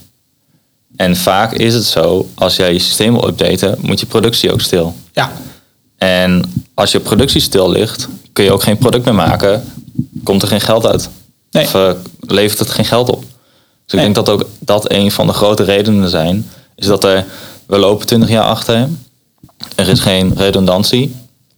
En 0.96 1.16
vaak 1.16 1.52
is 1.52 1.74
het 1.74 1.84
zo, 1.84 2.28
als 2.34 2.56
jij 2.56 2.72
je 2.72 2.78
systeem 2.78 3.12
wil 3.12 3.28
updaten, 3.28 3.78
moet 3.80 4.00
je 4.00 4.06
productie 4.06 4.52
ook 4.52 4.60
stil. 4.60 4.94
Ja, 5.12 5.32
En 5.96 6.52
als 6.74 6.92
je 6.92 7.00
productie 7.00 7.40
stil 7.40 7.70
ligt, 7.70 8.08
kun 8.32 8.44
je 8.44 8.52
ook 8.52 8.62
geen 8.62 8.78
product 8.78 9.04
meer 9.04 9.14
maken, 9.14 9.64
komt 10.24 10.42
er 10.42 10.48
geen 10.48 10.60
geld 10.60 10.86
uit. 10.86 11.08
Nee. 11.50 11.64
Of 11.64 11.74
eh, 11.74 11.90
levert 12.20 12.58
het 12.58 12.70
geen 12.70 12.84
geld 12.84 13.08
op. 13.08 13.20
Dus 13.20 13.28
ik 13.86 13.92
Nee. 13.94 14.02
denk 14.02 14.14
dat 14.14 14.28
ook 14.28 14.46
dat 14.58 14.90
een 14.92 15.10
van 15.10 15.26
de 15.26 15.32
grote 15.32 15.62
redenen 15.62 16.08
zijn. 16.08 16.50
Is 16.74 16.86
dat 16.86 17.04
er, 17.04 17.24
we 17.66 17.78
lopen 17.78 18.06
20 18.06 18.28
jaar 18.28 18.44
achter. 18.44 18.88
Er 19.74 19.88
is 19.88 20.00
geen 20.00 20.32
redundantie. 20.36 21.14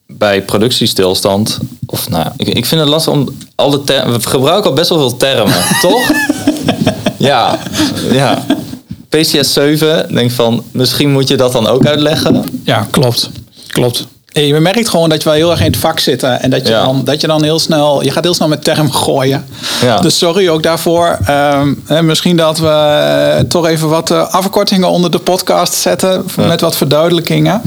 Bij 0.06 0.42
productiestilstand. 0.42 1.58
Of 1.86 2.08
nou, 2.08 2.24
ja, 2.24 2.32
ik, 2.36 2.48
ik 2.48 2.66
vind 2.66 2.80
het 2.80 2.90
lastig 2.90 3.12
om 3.12 3.28
al 3.54 3.70
de 3.70 3.84
termen. 3.84 4.20
We 4.20 4.28
gebruiken 4.28 4.70
al 4.70 4.76
best 4.76 4.88
wel 4.88 4.98
veel 4.98 5.16
termen, 5.16 5.54
toch? 5.80 6.10
Ja, 7.16 7.58
ja. 8.10 8.46
PCS 9.08 9.52
7, 9.52 10.14
denk 10.14 10.30
van, 10.30 10.64
misschien 10.72 11.12
moet 11.12 11.28
je 11.28 11.36
dat 11.36 11.52
dan 11.52 11.66
ook 11.66 11.86
uitleggen. 11.86 12.44
Ja, 12.64 12.88
klopt. 12.90 13.30
Klopt. 13.66 14.06
Je 14.32 14.60
merkt 14.60 14.88
gewoon 14.88 15.08
dat 15.08 15.18
je 15.22 15.28
wel 15.28 15.38
heel 15.38 15.50
erg 15.50 15.60
in 15.60 15.66
het 15.66 15.76
vak 15.76 15.98
zit. 16.00 16.22
En 16.22 16.50
dat 16.50 16.66
je, 16.66 16.72
Ja. 16.72 16.84
dan, 16.84 17.04
dat 17.04 17.20
je 17.20 17.26
dan 17.26 17.42
heel 17.42 17.58
snel... 17.58 18.02
Je 18.02 18.10
gaat 18.10 18.24
heel 18.24 18.34
snel 18.34 18.48
met 18.48 18.64
termen 18.64 18.94
gooien. 18.94 19.44
Ja. 19.82 20.00
Dus 20.00 20.18
sorry 20.18 20.48
ook 20.48 20.62
daarvoor. 20.62 21.18
Hè, 21.84 22.02
misschien 22.02 22.36
dat 22.36 22.58
we 22.58 22.68
eh, 22.68 23.40
toch 23.44 23.66
even 23.66 23.88
wat 23.88 24.10
eh, 24.10 24.28
afkortingen 24.34 24.88
onder 24.90 25.10
de 25.10 25.18
podcast 25.18 25.74
zetten. 25.74 26.24
Met 26.36 26.60
wat 26.60 26.76
verduidelijkingen. 26.76 27.62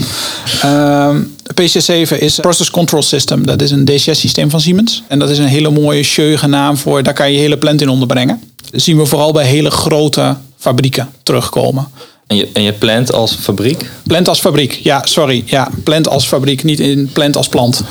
Ehm 0.62 1.17
PC7 1.62 2.17
is 2.20 2.36
Process 2.39 2.70
Control 2.72 3.01
System. 3.01 3.46
Dat 3.46 3.62
is 3.62 3.72
een 3.72 3.86
DCS-systeem 3.86 4.50
van 4.50 4.62
Siemens. 4.62 5.03
En 5.08 5.20
dat 5.20 5.29
is 5.29 5.38
een 5.38 5.46
hele 5.46 5.70
mooie, 5.70 6.03
scheuige 6.03 6.48
naam 6.48 6.77
voor... 6.77 7.03
Daar 7.03 7.13
kan 7.13 7.27
je 7.27 7.34
je 7.34 7.39
hele 7.39 7.58
plant 7.58 7.82
in 7.82 7.89
onderbrengen. 7.89 8.41
Dat 8.72 8.82
zien 8.82 8.98
we 8.98 9.05
vooral 9.05 9.32
bij 9.32 9.46
hele 9.46 9.72
grote 9.72 10.36
fabrieken 10.58 11.10
terugkomen. 11.24 11.88
En 12.27 12.36
je, 12.36 12.50
en 12.53 12.62
je 12.62 12.74
plant 12.74 13.13
als 13.13 13.36
fabriek. 13.36 13.89
Plant 14.03 14.27
als 14.27 14.39
fabriek. 14.39 14.72
Ja, 14.72 15.01
sorry. 15.06 15.44
Ja, 15.46 15.70
plant 15.84 16.08
als 16.08 16.27
fabriek, 16.27 16.63
niet 16.63 16.80
in 16.80 17.10
plant 17.13 17.36
als 17.36 17.48
plant. 17.48 17.82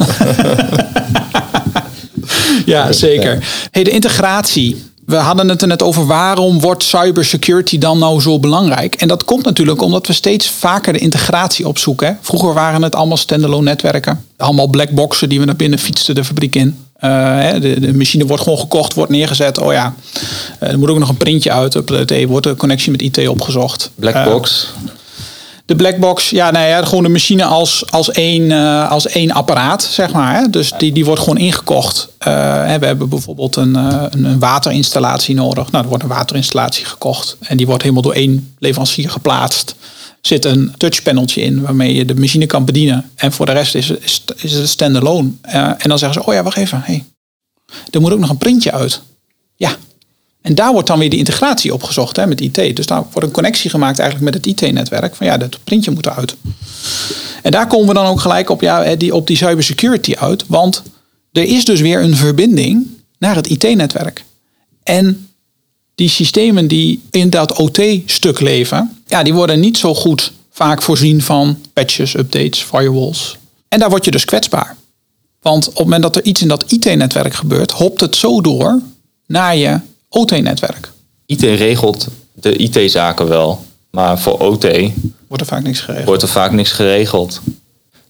ja, 2.65 2.93
zeker. 2.93 3.45
Hey, 3.71 3.85
de 3.85 3.91
integratie. 3.91 4.91
We 5.07 5.17
hadden 5.17 5.49
het 5.49 5.63
er 5.63 5.69
net 5.69 5.83
over 5.83 6.07
waarom 6.07 6.61
wordt 6.61 6.83
cybersecurity 6.83 7.79
dan 7.79 7.99
nou 7.99 8.21
zo 8.21 8.39
belangrijk? 8.39 8.95
En 8.95 9.09
dat 9.09 9.25
komt 9.25 9.45
natuurlijk 9.45 9.83
omdat 9.83 10.07
we 10.07 10.13
steeds 10.13 10.51
vaker 10.51 10.93
de 10.93 10.99
integratie 10.99 11.69
opzoeken. 11.69 12.19
Vroeger 12.21 12.55
waren 12.55 12.83
het 12.83 12.95
allemaal 12.95 13.17
standalone 13.17 13.63
netwerken. 13.63 14.25
Allemaal 14.37 14.67
blackboxen 14.67 15.29
die 15.29 15.41
we 15.41 15.45
naar 15.45 15.57
binnen 15.57 15.79
fietsten 15.79 16.15
de 16.15 16.25
fabriek 16.25 16.55
in. 16.55 16.82
Eh, 17.03 17.51
de, 17.61 17.81
de 17.81 17.95
machine 17.95 18.27
wordt 18.27 18.43
gewoon 18.43 18.59
gekocht, 18.59 18.95
wordt 18.95 19.11
neergezet. 19.11 19.59
Oh 19.59 19.73
ja, 19.73 19.95
Eh, 20.59 20.71
er 20.71 20.79
moet 20.79 20.89
ook 20.89 20.99
nog 20.99 21.09
een 21.09 21.17
printje 21.17 21.53
uit. 21.53 21.75
Huppatee, 21.75 22.29
wordt 22.29 22.47
de 22.47 22.57
connectie 22.57 22.91
met 22.91 23.03
IT 23.03 23.29
opgezocht. 23.29 23.91
Black 23.95 24.15
Eh, 24.15 24.85
de 25.67 25.77
blackbox, 25.77 26.31
ja, 26.31 26.51
nou 26.51 26.67
ja, 26.67 26.85
gewoon 26.85 27.03
de 27.03 27.09
machine 27.09 27.45
als, 27.45 27.85
als, 27.91 28.11
één, 28.11 28.51
als 28.89 29.07
één 29.07 29.31
apparaat, 29.31 29.83
zeg 29.83 30.13
maar. 30.13 30.35
Hè? 30.35 30.51
Dus 30.51 30.73
die, 30.79 30.93
die 30.93 31.05
wordt 31.05 31.21
gewoon 31.21 31.39
ingekocht. 31.39 32.09
Hè, 32.19 32.79
we 32.79 32.87
hebben 32.87 33.09
bijvoorbeeld 33.09 33.57
een, 33.57 33.75
een, 33.75 34.25
een 34.25 34.39
waterinstallatie 34.39 35.35
nodig. 35.35 35.71
Nou, 35.71 35.83
er 35.83 35.89
wordt 35.89 36.05
een 36.05 36.11
waterinstallatie 36.11 36.85
gekocht. 36.85 37.37
En 37.41 37.57
die 37.57 37.67
wordt 37.67 37.83
helemaal 37.83 38.03
door 38.03 38.15
één 38.15 38.55
leverancier 38.59 39.11
geplaatst. 39.11 39.75
Zit 40.23 40.45
een 40.45 40.75
touchpaneltje 40.77 41.41
in 41.41 41.61
waarmee 41.61 41.95
je 41.95 42.05
de 42.05 42.15
machine 42.15 42.47
kan 42.47 42.65
bedienen. 42.65 43.11
En 43.15 43.33
voor 43.33 43.47
de 43.47 43.53
rest 43.53 43.75
is, 43.75 43.91
is, 44.37 44.53
het 44.53 44.69
standalone. 44.69 45.31
Eh, 45.41 45.67
en 45.67 45.89
dan 45.89 45.99
zeggen 45.99 46.23
ze, 46.23 46.29
oh 46.29 46.35
ja, 46.35 46.43
wacht 46.43 46.57
even. 46.57 46.81
Hey, 46.85 47.05
er 47.91 48.01
moet 48.01 48.13
ook 48.13 48.19
nog 48.19 48.31
een 48.31 48.39
printje 48.39 48.73
uit. 48.73 49.01
Ja, 49.57 49.77
en 50.43 50.55
daar 50.55 50.73
wordt 50.73 50.87
dan 50.87 50.99
weer 50.99 51.11
die 51.11 51.19
integratie 51.19 51.75
opgezocht 51.75 52.17
hè, 52.17 52.27
met 52.27 52.41
IT. 52.41 52.77
Dus 52.77 52.87
daar 52.87 53.03
wordt 53.03 53.29
een 53.29 53.35
connectie 53.35 53.71
gemaakt 53.71 53.99
eigenlijk 53.99 54.35
met 54.35 54.45
het 54.45 54.63
IT-netwerk. 54.63 55.15
Van 55.15 55.27
ja, 55.27 55.37
dat 55.37 55.59
printje 55.65 55.91
moet 55.91 56.07
eruit. 56.07 56.37
En 57.43 57.51
daar 57.51 57.67
komen 57.67 57.89
we 57.89 57.95
dan 57.95 58.07
ook 58.07 58.21
gelijk 58.21 58.51
op, 58.51 58.61
ja, 58.61 58.83
hè, 58.83 58.97
die, 58.97 59.15
op 59.15 59.27
die 59.27 59.37
cybersecurity 59.37 60.15
uit. 60.15 60.45
Want 60.47 60.83
er 61.33 61.45
is 61.45 61.65
dus 61.65 61.81
weer 61.81 62.03
een 62.03 62.17
verbinding 62.17 62.87
naar 63.19 63.35
het 63.35 63.47
IT-netwerk. 63.47 64.25
En 64.83 65.29
die 65.95 66.09
systemen 66.09 66.69
die 66.69 67.03
in 67.11 67.31
dat 67.31 67.59
OT-stuk 67.59 68.41
leven, 68.41 69.02
ja, 69.13 69.23
die 69.23 69.35
worden 69.35 69.61
niet 69.61 69.79
zo 69.79 69.95
goed 69.95 70.33
vaak 70.51 70.83
voorzien 70.83 71.23
van 71.23 71.59
patches, 71.73 72.15
updates, 72.17 72.63
firewalls. 72.63 73.37
En 73.69 73.79
daar 73.79 73.91
word 73.91 74.05
je 74.05 74.11
dus 74.11 74.25
kwetsbaar. 74.25 74.77
Want 75.41 75.69
op 75.69 75.75
het 75.75 75.85
moment 75.85 76.03
dat 76.03 76.17
er 76.17 76.25
iets 76.25 76.43
in 76.43 76.49
dat 76.49 76.73
IT-netwerk 76.73 77.35
gebeurt, 77.35 77.71
hopt 77.71 78.01
het 78.01 78.17
zo 78.17 78.41
door 78.41 78.81
naar 79.27 79.57
je 79.57 79.81
OT-netwerk. 80.09 80.91
IT 81.27 81.43
regelt 81.43 82.07
de 82.33 82.57
IT-zaken 82.57 83.29
wel. 83.29 83.65
Maar 83.91 84.19
voor 84.19 84.39
OT 84.39 84.67
Wordt 85.29 85.43
er 85.43 85.47
vaak 85.47 85.63
niks 85.63 85.81
geregeld. 85.81 86.07
wordt 86.07 86.23
er 86.23 86.29
vaak 86.29 86.53
niks 86.53 86.73
geregeld. 86.73 87.41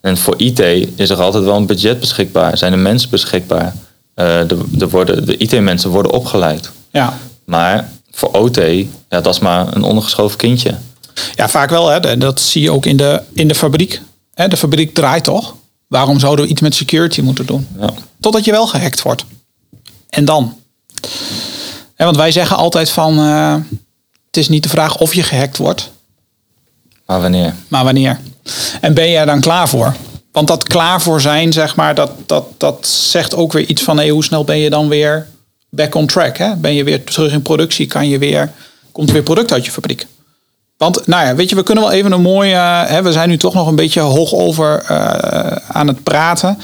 En 0.01 0.17
voor 0.19 0.35
IT 0.41 0.59
is 0.95 1.11
er 1.11 1.23
altijd 1.23 1.45
wel 1.45 1.57
een 1.57 1.67
budget 1.67 2.01
beschikbaar. 2.01 2.59
Zijn 2.59 2.73
er 2.73 2.79
mensen 2.79 3.11
beschikbaar. 3.11 3.75
Eh, 4.15 4.27
de, 4.47 4.59
de, 4.71 4.89
worden, 4.89 5.27
de 5.27 5.37
IT-mensen 5.37 5.91
worden 5.91 6.13
opgeleid. 6.13 6.71
Ja. 6.91 7.19
Maar 7.45 7.91
voor 8.11 8.31
OT, 8.31 8.57
ja, 9.09 9.21
dat 9.21 9.35
is 9.35 9.39
maar 9.39 9.77
een 9.77 9.83
ondergeschoven 9.83 10.39
kindje. 10.39 10.75
Ja, 11.35 11.49
vaak 11.49 11.71
wel. 11.71 11.89
Hè. 11.89 12.19
Dat 12.19 12.41
zie 12.41 12.63
je 12.63 12.71
ook 12.73 12.87
in 12.87 12.97
de, 12.97 13.23
in 13.33 13.49
de 13.49 13.55
fabriek. 13.55 14.01
Hè, 14.35 14.49
De 14.49 14.57
fabriek 14.57 14.95
draait 14.95 15.25
toch? 15.25 15.55
Waarom 15.89 16.19
zouden 16.21 16.45
we 16.45 16.51
iets 16.51 16.61
met 16.61 16.75
security 16.75 17.21
moeten 17.21 17.47
doen? 17.47 17.69
Ja. 17.79 17.91
Totdat 18.21 18.45
je 18.45 18.51
wel 18.51 18.67
gehackt 18.67 19.03
wordt. 19.03 19.25
En 20.09 20.25
dan? 20.25 20.57
Want 21.97 22.17
wij 22.17 22.33
zeggen 22.33 22.57
altijd 22.57 22.91
van... 22.91 23.19
eh, 23.19 23.55
het 24.27 24.37
is 24.37 24.49
niet 24.49 24.63
de 24.63 24.69
vraag 24.69 24.99
of 24.99 25.15
je 25.15 25.23
gehackt 25.23 25.57
wordt, 25.57 25.91
Maar 27.07 27.21
wanneer? 27.21 27.55
maar 27.69 27.85
wanneer. 27.85 28.21
En 28.81 28.95
ben 28.95 29.09
je 29.09 29.17
er 29.17 29.27
dan 29.27 29.41
klaar 29.41 29.69
voor? 29.69 29.95
Want 30.33 30.49
dat 30.49 30.63
klaar 30.65 31.03
voor 31.03 31.21
zijn, 31.21 31.53
zeg 31.53 31.77
maar, 31.77 31.95
dat, 31.95 32.11
dat, 32.27 32.45
dat 32.57 32.87
zegt 32.87 33.35
ook 33.35 33.53
weer 33.53 33.67
iets 33.67 33.83
van... 33.83 33.97
Hey, 33.97 34.09
hoe 34.09 34.25
snel 34.25 34.45
ben 34.45 34.59
je 34.59 34.71
dan 34.71 34.89
weer 34.89 35.29
back 35.69 35.95
on 35.95 36.07
track? 36.07 36.37
Hè? 36.39 36.57
Ben 36.57 36.75
je 36.75 36.85
weer 36.85 37.05
terug 37.05 37.33
in 37.33 37.43
productie? 37.43 37.87
Kan 37.87 38.09
je 38.09 38.19
weer, 38.19 38.53
komt 38.93 39.09
er 39.09 39.15
weer 39.15 39.23
product 39.23 39.53
uit 39.53 39.65
je 39.65 39.71
fabriek? 39.71 40.07
Want, 40.83 41.07
nou 41.07 41.27
ja, 41.27 41.35
weet 41.35 41.49
je, 41.49 41.55
we 41.55 41.63
kunnen 41.63 41.85
wel 41.85 41.93
even 41.93 42.13
een 42.13 42.21
mooie... 42.21 42.55
hè, 42.87 43.03
we 43.03 43.13
zijn 43.13 43.29
nu 43.29 43.37
toch 43.37 43.55
nog 43.55 43.67
een 43.67 43.77
beetje 43.77 44.01
hoog 44.01 44.33
over 44.33 44.83
eh, 44.89 45.57
aan 45.69 45.87
het 45.87 46.03
praten. 46.03 46.59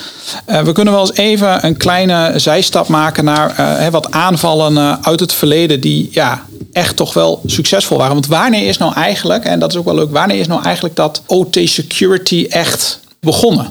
Eh, 0.44 0.60
we 0.62 0.72
kunnen 0.72 0.94
wel 0.94 1.02
eens 1.02 1.16
even 1.16 1.64
een 1.64 1.76
kleine 1.76 2.32
zijstap 2.36 2.88
maken 2.88 3.24
naar 3.24 3.50
eh, 3.50 3.78
hè, 3.78 3.90
wat 3.90 4.10
aanvallen 4.10 4.76
eh, 4.76 4.96
uit 5.02 5.20
het 5.20 5.32
verleden... 5.32 5.80
die 5.80 6.08
ja, 6.12 6.42
echt 6.72 6.96
toch 6.96 7.14
wel 7.14 7.40
succesvol 7.46 7.96
waren. 7.98 8.12
Want 8.12 8.26
wanneer 8.26 8.66
is 8.66 8.78
nou 8.78 8.92
eigenlijk, 8.94 9.44
en 9.44 9.58
dat 9.58 9.70
is 9.70 9.76
ook 9.78 9.84
wel 9.84 9.94
leuk... 9.94 10.12
wanneer 10.12 10.38
is 10.38 10.46
nou 10.46 10.62
eigenlijk 10.62 10.96
dat 10.96 11.22
OT-security 11.26 12.46
echt 12.48 13.00
begonnen? 13.20 13.70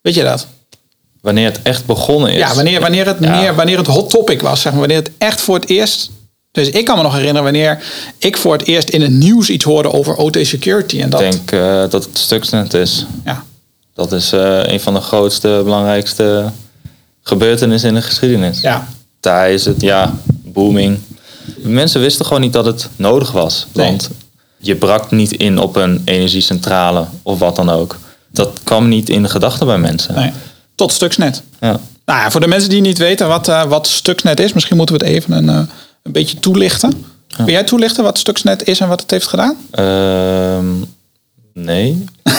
Weet 0.00 0.14
je 0.14 0.22
dat? 0.22 0.46
Wanneer 1.20 1.46
het 1.46 1.60
echt 1.62 1.86
begonnen 1.86 2.32
is. 2.32 2.38
Ja, 2.38 2.54
wanneer, 2.54 2.80
wanneer, 2.80 3.06
het 3.06 3.16
Ja. 3.20 3.40
meer, 3.40 3.54
wanneer 3.54 3.78
het 3.78 3.86
hot 3.86 4.10
topic 4.10 4.40
was, 4.40 4.60
zeg 4.60 4.72
maar. 4.72 4.80
Wanneer 4.80 4.98
het 4.98 5.10
echt 5.18 5.40
voor 5.40 5.54
het 5.54 5.68
eerst... 5.68 6.10
Dus 6.52 6.70
ik 6.70 6.84
kan 6.84 6.96
me 6.96 7.02
nog 7.02 7.12
herinneren 7.12 7.42
wanneer 7.42 7.82
ik 8.18 8.36
voor 8.36 8.52
het 8.52 8.66
eerst 8.66 8.88
in 8.90 9.00
het 9.02 9.10
nieuws 9.10 9.50
iets 9.50 9.64
hoorde 9.64 9.92
over 9.92 10.14
OT 10.16 10.38
security. 10.42 11.00
En 11.00 11.10
dat, 11.10 11.20
Ik 11.20 11.30
denk 11.30 11.50
eh, 11.52 11.90
dat 11.90 12.04
het 12.04 12.18
Stuxnet 12.18 12.74
is. 12.74 13.06
ja, 13.24 13.44
Dat 13.94 14.12
is 14.12 14.32
eh, 14.32 14.62
een 14.62 14.80
van 14.80 14.94
de 14.94 15.00
grootste, 15.00 15.60
belangrijkste 15.64 16.50
gebeurtenissen 17.22 17.88
in 17.88 17.94
de 17.94 18.02
geschiedenis. 18.02 18.60
ja, 18.60 18.88
Daar 19.20 19.50
is 19.50 19.64
het, 19.64 19.80
ja, 19.80 20.14
booming. 20.44 20.98
Mensen 21.56 22.00
wisten 22.00 22.24
gewoon 22.26 22.40
niet 22.40 22.52
dat 22.52 22.64
het 22.64 22.88
nodig 22.96 23.32
was. 23.32 23.66
Nee. 23.72 23.86
Want 23.86 24.10
je 24.58 24.74
brak 24.76 25.10
niet 25.10 25.32
in 25.32 25.58
op 25.58 25.76
een 25.76 26.02
energiecentrale 26.04 27.06
of 27.22 27.38
wat 27.38 27.56
dan 27.56 27.70
ook. 27.70 27.98
Dat 28.32 28.60
kwam 28.64 28.88
niet 28.88 29.08
in 29.08 29.22
de 29.22 29.28
gedachten 29.28 29.66
bij 29.66 29.78
mensen. 29.78 30.14
nee. 30.14 30.32
Tot 30.74 30.92
Stuxnet. 30.92 31.42
Ja. 31.60 31.80
Nou 32.04 32.20
ja, 32.22 32.30
voor 32.30 32.40
de 32.40 32.46
mensen 32.46 32.70
die 32.70 32.80
niet 32.80 32.98
weten 32.98 33.28
wat, 33.28 33.48
eh, 33.48 33.64
wat 33.64 33.86
Stuxnet 33.86 34.40
is, 34.40 34.52
misschien 34.52 34.76
moeten 34.76 34.98
we 34.98 35.04
het 35.04 35.14
even 35.14 35.48
een, 35.48 35.68
een 36.02 36.12
beetje 36.12 36.38
toelichten. 36.38 37.04
Kun 37.36 37.52
jij 37.52 37.64
toelichten 37.64 38.04
wat 38.04 38.18
Stuxnet 38.18 38.66
is 38.68 38.80
en 38.80 38.88
wat 38.88 39.00
het 39.00 39.10
heeft 39.10 39.26
gedaan? 39.26 39.56
Ehm, 39.70 40.66
nee. 41.52 42.04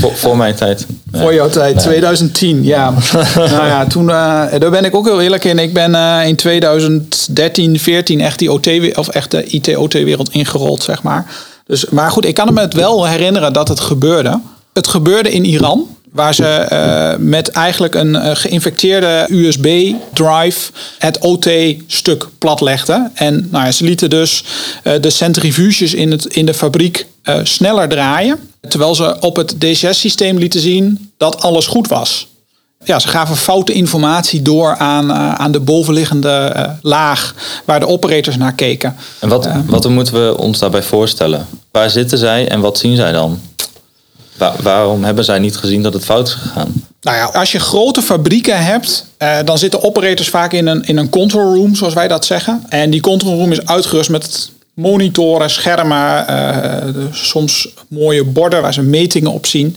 voor, 0.00 0.16
voor 0.16 0.36
mijn 0.36 0.54
tijd. 0.54 0.86
Voor 1.12 1.34
jouw 1.34 1.48
tijd, 1.48 1.78
2010, 1.78 2.64
ja. 2.64 2.94
nou 3.34 3.66
ja, 3.66 3.86
toen, 3.86 4.10
eh, 4.10 4.14
daar 4.58 4.70
ben 4.70 4.84
ik 4.84 4.94
ook 4.94 5.06
heel 5.06 5.20
eerlijk 5.20 5.44
in. 5.44 5.58
Ik 5.58 5.72
ben 5.72 5.94
eh, 5.94 6.26
in 6.26 6.36
2013, 6.36 7.78
14 7.78 8.20
echt 8.20 8.38
die 8.38 8.52
OT, 8.52 8.96
of 8.96 9.08
echt 9.08 9.30
de 9.30 9.44
IT-OT-wereld 9.44 10.32
ingerold, 10.32 10.82
zeg 10.82 11.02
maar. 11.02 11.26
Dus, 11.66 11.88
maar 11.88 12.10
goed, 12.10 12.24
ik 12.24 12.34
kan 12.34 12.54
me 12.54 12.60
het 12.60 12.74
wel 12.74 13.06
herinneren 13.06 13.52
dat 13.52 13.68
het 13.68 13.80
gebeurde. 13.80 14.40
Het 14.72 14.86
gebeurde 14.86 15.30
in 15.30 15.44
Iran, 15.44 15.96
waar 16.18 16.34
ze 16.34 16.44
eh, 16.44 17.14
met 17.18 17.48
eigenlijk 17.48 17.94
een 17.94 18.16
eh, 18.16 18.36
geïnfecteerde 18.36 19.26
USB-drive 19.28 20.70
het 20.98 21.18
OT-stuk 21.18 22.28
platlegden. 22.38 23.10
En 23.14 23.48
nou 23.50 23.64
ja, 23.64 23.72
ze 23.72 23.84
lieten 23.84 24.10
dus 24.10 24.44
eh, 24.82 24.92
de 25.00 25.10
centrifuges 25.10 25.94
in, 25.94 26.10
het, 26.10 26.24
in 26.24 26.46
de 26.46 26.54
fabriek 26.54 27.06
sneller 27.42 27.88
draaien. 27.88 28.38
Terwijl 28.68 28.94
ze 28.94 29.16
op 29.20 29.36
het 29.36 29.60
DCS-systeem 29.60 30.38
lieten 30.38 30.60
zien 30.60 31.12
dat 31.16 31.42
alles 31.42 31.66
goed 31.66 31.88
was. 31.88 32.26
Ja, 32.84 32.98
ze 32.98 33.08
gaven 33.08 33.36
foute 33.36 33.72
informatie 33.72 34.42
door 34.42 34.76
aan, 34.76 35.12
aan 35.12 35.52
de 35.52 35.60
bovenliggende 35.60 36.76
laag 36.82 37.34
waar 37.64 37.80
de 37.80 37.86
operators 37.86 38.36
naar 38.36 38.54
keken. 38.54 38.96
En 39.20 39.28
wat, 39.28 39.48
wat 39.66 39.88
moeten 39.88 40.14
we 40.14 40.38
ons 40.38 40.58
daarbij 40.58 40.82
voorstellen? 40.82 41.46
Waar 41.70 41.90
zitten 41.90 42.18
zij 42.18 42.48
en 42.48 42.60
wat 42.60 42.78
zien 42.78 42.96
zij 42.96 43.12
dan? 43.12 43.40
Wa- 44.38 44.54
waarom 44.62 45.04
hebben 45.04 45.24
zij 45.24 45.38
niet 45.38 45.56
gezien 45.56 45.82
dat 45.82 45.92
het 45.92 46.04
fout 46.04 46.26
is 46.28 46.34
gegaan? 46.34 46.72
Nou 47.00 47.16
ja, 47.16 47.24
als 47.24 47.52
je 47.52 47.58
grote 47.58 48.02
fabrieken 48.02 48.64
hebt, 48.64 49.04
eh, 49.16 49.38
dan 49.44 49.58
zitten 49.58 49.82
operators 49.82 50.28
vaak 50.28 50.52
in 50.52 50.66
een, 50.66 50.84
in 50.84 50.96
een 50.96 51.08
control 51.08 51.54
room, 51.54 51.74
zoals 51.74 51.94
wij 51.94 52.08
dat 52.08 52.24
zeggen. 52.24 52.62
En 52.68 52.90
die 52.90 53.00
control 53.00 53.38
room 53.38 53.52
is 53.52 53.66
uitgerust 53.66 54.10
met 54.10 54.50
monitoren, 54.74 55.50
schermen, 55.50 56.26
eh, 56.28 57.04
soms 57.12 57.68
mooie 57.88 58.24
borden 58.24 58.62
waar 58.62 58.74
ze 58.74 58.82
metingen 58.82 59.32
op 59.32 59.46
zien. 59.46 59.76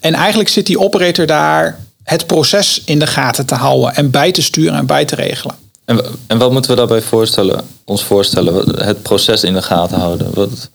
En 0.00 0.14
eigenlijk 0.14 0.48
zit 0.48 0.66
die 0.66 0.80
operator 0.80 1.26
daar 1.26 1.78
het 2.02 2.26
proces 2.26 2.82
in 2.84 2.98
de 2.98 3.06
gaten 3.06 3.46
te 3.46 3.54
houden 3.54 3.94
en 3.94 4.10
bij 4.10 4.32
te 4.32 4.42
sturen 4.42 4.74
en 4.78 4.86
bij 4.86 5.04
te 5.04 5.14
regelen. 5.14 5.54
En, 5.84 6.00
en 6.26 6.38
wat 6.38 6.52
moeten 6.52 6.70
we 6.70 6.76
daarbij 6.76 7.02
voorstellen, 7.02 7.60
ons 7.84 8.02
voorstellen? 8.04 8.84
Het 8.84 9.02
proces 9.02 9.42
in 9.42 9.54
de 9.54 9.62
gaten 9.62 9.98
houden. 9.98 10.26
Wat, 10.34 10.68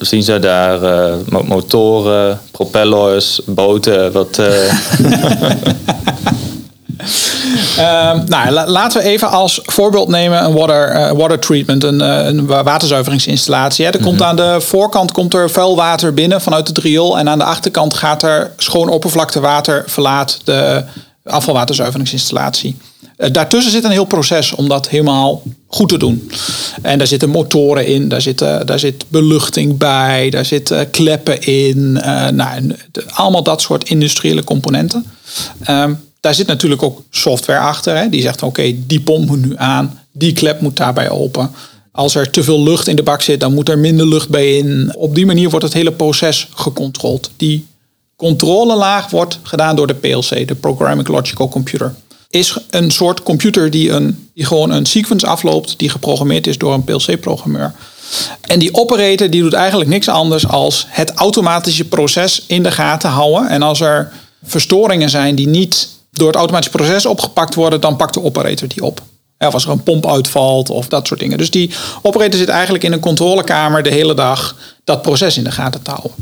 zien 0.00 0.22
zij 0.22 0.40
daar 0.40 0.82
eh, 0.82 1.14
mo- 1.28 1.42
motoren, 1.42 2.40
propellers, 2.50 3.40
boten? 3.46 4.12
Wat, 4.12 4.38
Ehm, 7.76 8.20
nou, 8.26 8.50
la- 8.50 8.66
laten 8.68 9.02
we 9.02 9.08
even 9.08 9.30
als 9.30 9.60
voorbeeld 9.64 10.08
nemen 10.08 10.44
een 10.44 10.52
water, 10.52 10.88
eh, 10.88 11.10
water 11.12 11.38
treatment, 11.38 11.84
een, 11.84 12.00
een 12.00 12.46
wa- 12.46 12.62
waterzuiveringsinstallatie. 12.62 13.84
Hè. 13.84 13.90
Er 13.90 14.00
komt 14.00 14.22
aan 14.22 14.36
de 14.36 14.56
voorkant 14.60 15.12
komt 15.12 15.34
er 15.34 15.50
vuil 15.50 15.76
water 15.76 16.14
binnen 16.14 16.40
vanuit 16.40 16.68
het 16.68 16.78
riool 16.78 17.18
en 17.18 17.28
aan 17.28 17.38
de 17.38 17.44
achterkant 17.44 17.94
gaat 17.94 18.22
er 18.22 18.50
schoon 18.56 18.88
oppervlaktewater 18.88 19.84
verlaat 19.86 20.38
de 20.44 20.82
afvalwaterzuiveringsinstallatie. 21.24 22.76
Eh, 23.18 23.30
daartussen 23.32 23.72
zit 23.72 23.84
een 23.84 23.90
heel 23.90 24.04
proces 24.04 24.54
om 24.54 24.68
dat 24.68 24.88
helemaal 24.88 25.42
goed 25.66 25.88
te 25.88 25.98
doen. 25.98 26.30
En 26.82 26.98
daar 26.98 27.06
zitten 27.06 27.28
motoren 27.28 27.86
in, 27.86 28.08
daar 28.08 28.20
zit, 28.20 28.40
eh, 28.40 28.60
daar 28.64 28.78
zit 28.78 29.04
beluchting 29.08 29.76
bij, 29.76 30.30
daar 30.30 30.44
zitten 30.44 30.90
kleppen 30.90 31.42
in. 31.42 32.00
eh, 32.00 32.28
nou, 32.28 32.74
allemaal 33.10 33.42
dat 33.42 33.60
soort 33.60 33.88
industriële 33.88 34.44
componenten. 34.44 35.04
Ehm, 35.62 35.94
daar 36.20 36.34
zit 36.34 36.46
natuurlijk 36.46 36.82
ook 36.82 37.02
software 37.10 37.58
achter. 37.58 37.96
Hè? 37.96 38.08
Die 38.08 38.22
zegt, 38.22 38.42
oké, 38.42 38.74
die 38.86 39.00
pomp 39.00 39.28
moet 39.28 39.46
nu 39.46 39.52
aan, 39.56 40.00
die 40.12 40.32
klep 40.32 40.60
moet 40.60 40.76
daarbij 40.76 41.10
open. 41.10 41.50
Als 41.92 42.14
er 42.14 42.30
te 42.30 42.42
veel 42.42 42.62
lucht 42.62 42.88
in 42.88 42.96
de 42.96 43.02
bak 43.02 43.22
zit, 43.22 43.40
dan 43.40 43.54
moet 43.54 43.68
er 43.68 43.78
minder 43.78 44.08
lucht 44.08 44.28
bij 44.28 44.56
in. 44.56 44.92
Op 44.96 45.14
die 45.14 45.26
manier 45.26 45.50
wordt 45.50 45.64
het 45.64 45.74
hele 45.74 45.92
proces 45.92 46.48
gecontroleerd. 46.54 47.30
Die 47.36 47.66
controlelaag 48.16 49.10
wordt 49.10 49.38
gedaan 49.42 49.76
door 49.76 49.86
de 49.86 49.94
PLC, 49.94 50.48
de 50.48 50.54
Programming 50.54 51.08
Logical 51.08 51.48
Computer. 51.48 51.94
Is 52.30 52.56
een 52.70 52.90
soort 52.90 53.22
computer 53.22 53.70
die, 53.70 53.90
een, 53.90 54.30
die 54.34 54.46
gewoon 54.46 54.70
een 54.70 54.86
sequence 54.86 55.26
afloopt, 55.26 55.78
die 55.78 55.88
geprogrammeerd 55.88 56.46
is 56.46 56.58
door 56.58 56.74
een 56.74 56.84
PLC-programmeur. 56.84 57.72
En 58.40 58.58
die 58.58 58.74
operator 58.74 59.30
die 59.30 59.42
doet 59.42 59.52
eigenlijk 59.52 59.90
niks 59.90 60.08
anders 60.08 60.46
als 60.46 60.86
het 60.88 61.12
automatische 61.14 61.84
proces 61.84 62.44
in 62.46 62.62
de 62.62 62.70
gaten 62.70 63.10
houden. 63.10 63.48
En 63.48 63.62
als 63.62 63.80
er 63.80 64.12
verstoringen 64.42 65.10
zijn 65.10 65.34
die 65.34 65.48
niet 65.48 65.88
door 66.10 66.26
het 66.26 66.36
automatische 66.36 66.76
proces 66.76 67.06
opgepakt 67.06 67.54
worden, 67.54 67.80
dan 67.80 67.96
pakt 67.96 68.14
de 68.14 68.22
operator 68.22 68.68
die 68.68 68.82
op. 68.82 69.02
Of 69.38 69.54
als 69.54 69.64
er 69.64 69.70
een 69.70 69.82
pomp 69.82 70.06
uitvalt 70.06 70.70
of 70.70 70.88
dat 70.88 71.06
soort 71.06 71.20
dingen. 71.20 71.38
Dus 71.38 71.50
die 71.50 71.70
operator 72.02 72.38
zit 72.38 72.48
eigenlijk 72.48 72.84
in 72.84 72.92
een 72.92 73.00
controlekamer 73.00 73.82
de 73.82 73.90
hele 73.90 74.14
dag 74.14 74.56
dat 74.84 75.02
proces 75.02 75.36
in 75.36 75.44
de 75.44 75.50
gaten 75.50 75.82
te 75.82 75.90
houden. 75.90 76.12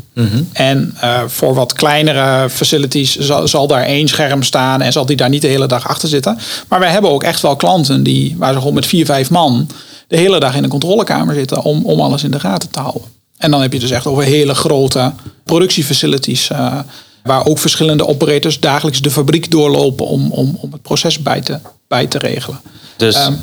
En 0.52 0.94
eh, 1.00 1.20
voor 1.26 1.54
wat 1.54 1.72
kleinere 1.72 2.50
facilities 2.50 3.16
zal, 3.16 3.48
zal 3.48 3.66
daar 3.66 3.82
één 3.82 4.08
scherm 4.08 4.42
staan 4.42 4.82
en 4.82 4.92
zal 4.92 5.06
die 5.06 5.16
daar 5.16 5.28
niet 5.28 5.42
de 5.42 5.48
hele 5.48 5.66
dag 5.66 5.88
achter 5.88 6.08
zitten. 6.08 6.38
Maar 6.68 6.80
wij 6.80 6.90
hebben 6.90 7.10
ook 7.10 7.22
echt 7.22 7.40
wel 7.40 7.56
klanten 7.56 8.02
die, 8.02 8.34
waar 8.38 8.52
ze 8.52 8.58
gewoon 8.58 8.74
met 8.74 8.86
vier, 8.86 9.04
vijf 9.04 9.30
man 9.30 9.68
de 10.08 10.16
hele 10.16 10.40
dag 10.40 10.54
in 10.56 10.64
een 10.64 10.70
controlekamer 10.70 11.34
zitten 11.34 11.62
om, 11.62 11.84
om 11.84 12.00
alles 12.00 12.22
in 12.22 12.30
de 12.30 12.40
gaten 12.40 12.70
te 12.70 12.80
houden. 12.80 13.02
En 13.38 13.50
dan 13.50 13.60
heb 13.60 13.72
je 13.72 13.78
dus 13.78 13.90
echt 13.90 14.06
over 14.06 14.22
hele 14.22 14.54
grote 14.54 15.12
productiefacilities. 15.44 16.50
eh, 16.50 16.78
waar 17.26 17.46
ook 17.46 17.58
verschillende 17.58 18.06
operators 18.06 18.60
dagelijks 18.60 19.00
de 19.00 19.10
fabriek 19.10 19.50
doorlopen 19.50 20.06
om, 20.06 20.30
om, 20.32 20.58
om 20.60 20.72
het 20.72 20.82
proces 20.82 21.18
bij 21.22 21.40
te, 21.40 21.58
bij 21.88 22.06
te 22.06 22.18
regelen. 22.18 22.60
dus 22.96 23.14
Ehm. 23.14 23.34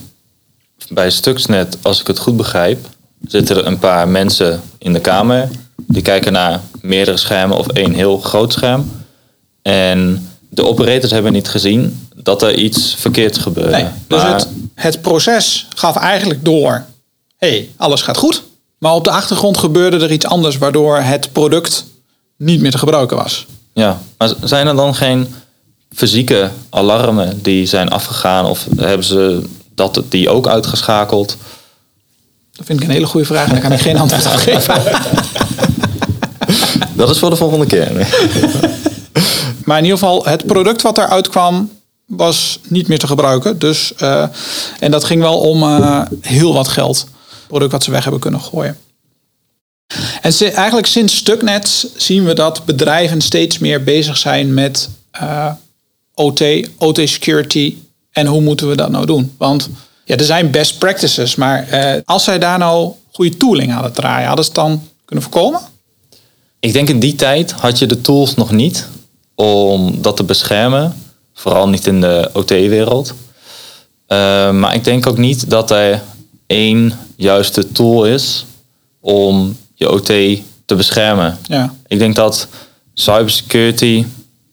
bij 0.89 1.09
Stuxnet, 1.09 1.77
als 1.81 1.99
ik 2.01 2.07
het 2.07 2.19
goed 2.19 2.37
begrijp, 2.37 2.87
zitten 3.27 3.55
er 3.57 3.65
een 3.65 3.79
paar 3.79 4.07
mensen 4.07 4.61
in 4.77 4.93
de 4.93 4.99
kamer. 4.99 5.49
Die 5.87 6.01
kijken 6.01 6.31
naar 6.33 6.61
meerdere 6.81 7.17
schermen 7.17 7.57
of 7.57 7.67
één 7.67 7.93
heel 7.93 8.17
groot 8.17 8.53
scherm. 8.53 8.91
En 9.61 10.27
de 10.49 10.63
operators 10.65 11.11
hebben 11.11 11.33
niet 11.33 11.47
gezien 11.47 12.07
dat 12.15 12.41
er 12.41 12.55
iets 12.55 12.95
verkeerds 12.97 13.37
gebeurde. 13.37 13.71
Nee, 13.71 13.85
dus 14.07 14.21
Maar- 14.21 14.33
het, 14.33 14.47
het 14.73 15.01
proces 15.01 15.67
gaf 15.75 15.95
eigenlijk 15.95 16.45
door, 16.45 16.85
hey, 17.37 17.69
alles 17.77 18.01
gaat 18.01 18.17
goed. 18.17 18.43
Maar 18.77 18.93
op 18.93 19.03
de 19.03 19.11
achtergrond 19.11 19.57
gebeurde 19.57 19.97
er 19.99 20.11
iets 20.11 20.25
anders 20.25 20.57
waardoor 20.57 20.97
het 20.97 21.31
product 21.31 21.85
niet 22.37 22.61
meer 22.61 22.71
te 22.71 22.77
gebruiken 22.77 23.17
was. 23.17 23.45
Ja, 23.73 24.01
maar 24.17 24.33
zijn 24.43 24.67
er 24.67 24.75
dan 24.75 24.95
geen 24.95 25.35
fysieke 25.93 26.49
alarmen 26.69 27.41
die 27.41 27.65
zijn 27.65 27.89
afgegaan 27.89 28.45
of 28.45 28.67
hebben 28.75 29.05
ze 29.05 29.43
dat, 29.75 30.01
die 30.09 30.29
ook 30.29 30.47
uitgeschakeld? 30.47 31.37
Dat 32.51 32.65
vind 32.65 32.79
ik 32.79 32.87
een 32.87 32.93
hele 32.93 33.05
goede 33.05 33.25
vraag 33.25 33.47
en 33.47 33.51
daar 33.51 33.61
kan 33.61 33.71
ik 33.71 33.79
geen 33.79 33.97
antwoord 33.97 34.25
op 34.25 34.31
geven. 34.31 34.81
Dat 36.95 37.09
is 37.09 37.19
voor 37.19 37.29
de 37.29 37.35
volgende 37.35 37.65
keer. 37.65 37.91
Maar 39.65 39.77
in 39.77 39.83
ieder 39.83 39.99
geval, 39.99 40.25
het 40.25 40.45
product 40.45 40.81
wat 40.81 40.97
eruit 40.97 41.29
kwam 41.29 41.71
was 42.05 42.59
niet 42.67 42.87
meer 42.87 42.99
te 42.99 43.07
gebruiken. 43.07 43.59
Dus, 43.59 43.93
eh, 43.95 44.25
en 44.79 44.91
dat 44.91 45.03
ging 45.03 45.21
wel 45.21 45.39
om 45.39 45.63
eh, 45.63 46.01
heel 46.21 46.53
wat 46.53 46.67
geld. 46.67 46.97
Het 46.97 47.47
product 47.47 47.71
wat 47.71 47.83
ze 47.83 47.91
weg 47.91 48.03
hebben 48.03 48.21
kunnen 48.21 48.41
gooien. 48.41 48.77
En 50.21 50.33
eigenlijk 50.53 50.87
sinds 50.87 51.15
Stuknet 51.15 51.91
zien 51.95 52.23
we 52.23 52.33
dat 52.33 52.65
bedrijven 52.65 53.21
steeds 53.21 53.57
meer 53.57 53.83
bezig 53.83 54.17
zijn 54.17 54.53
met 54.53 54.89
eh, 55.11 55.51
OT, 56.13 56.43
OT 56.77 57.01
security. 57.03 57.75
En 58.11 58.25
hoe 58.25 58.41
moeten 58.41 58.69
we 58.69 58.75
dat 58.75 58.89
nou 58.89 59.05
doen? 59.05 59.35
Want 59.37 59.69
ja, 60.05 60.17
er 60.17 60.25
zijn 60.25 60.51
best 60.51 60.77
practices, 60.77 61.35
maar 61.35 61.67
eh, 61.67 62.01
als 62.05 62.23
zij 62.23 62.39
daar 62.39 62.57
nou 62.57 62.91
goede 63.11 63.37
tooling 63.37 63.71
hadden 63.71 63.93
draaien, 63.93 64.27
hadden 64.27 64.45
ze 64.45 64.51
het 64.51 64.59
dan 64.59 64.83
kunnen 65.05 65.23
voorkomen? 65.23 65.61
Ik 66.59 66.73
denk 66.73 66.89
in 66.89 66.99
die 66.99 67.15
tijd 67.15 67.51
had 67.51 67.79
je 67.79 67.85
de 67.85 68.01
tools 68.01 68.35
nog 68.35 68.51
niet 68.51 68.87
om 69.35 70.01
dat 70.01 70.17
te 70.17 70.23
beschermen. 70.23 70.93
Vooral 71.33 71.69
niet 71.69 71.87
in 71.87 72.01
de 72.01 72.29
OT-wereld. 72.33 73.13
Eh, 74.07 74.51
maar 74.51 74.75
ik 74.75 74.83
denk 74.83 75.07
ook 75.07 75.17
niet 75.17 75.49
dat 75.49 75.71
er 75.71 76.01
één 76.47 76.93
juiste 77.15 77.71
tool 77.71 78.05
is 78.05 78.45
om 78.99 79.57
je 79.73 79.91
OT 79.91 80.05
te 80.65 80.75
beschermen. 80.75 81.37
Ja. 81.47 81.73
Ik 81.87 81.99
denk 81.99 82.15
dat 82.15 82.47
cybersecurity 82.93 84.05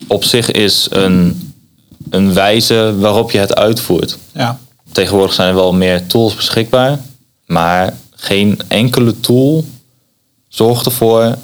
op 0.06 0.24
zich 0.24 0.50
is 0.50 0.86
een, 0.90 1.52
een 2.10 2.34
wijze 2.34 2.94
waarop 2.98 3.30
je 3.30 3.38
het 3.38 3.54
uitvoert. 3.54 4.18
Ja. 4.32 4.58
Tegenwoordig 4.92 5.34
zijn 5.34 5.48
er 5.48 5.54
wel 5.54 5.72
meer 5.72 6.06
tools 6.06 6.34
beschikbaar, 6.34 6.98
maar 7.46 7.96
geen 8.10 8.60
enkele 8.68 9.20
tool 9.20 9.64
zorgt 10.48 10.86
ervoor 10.86 11.36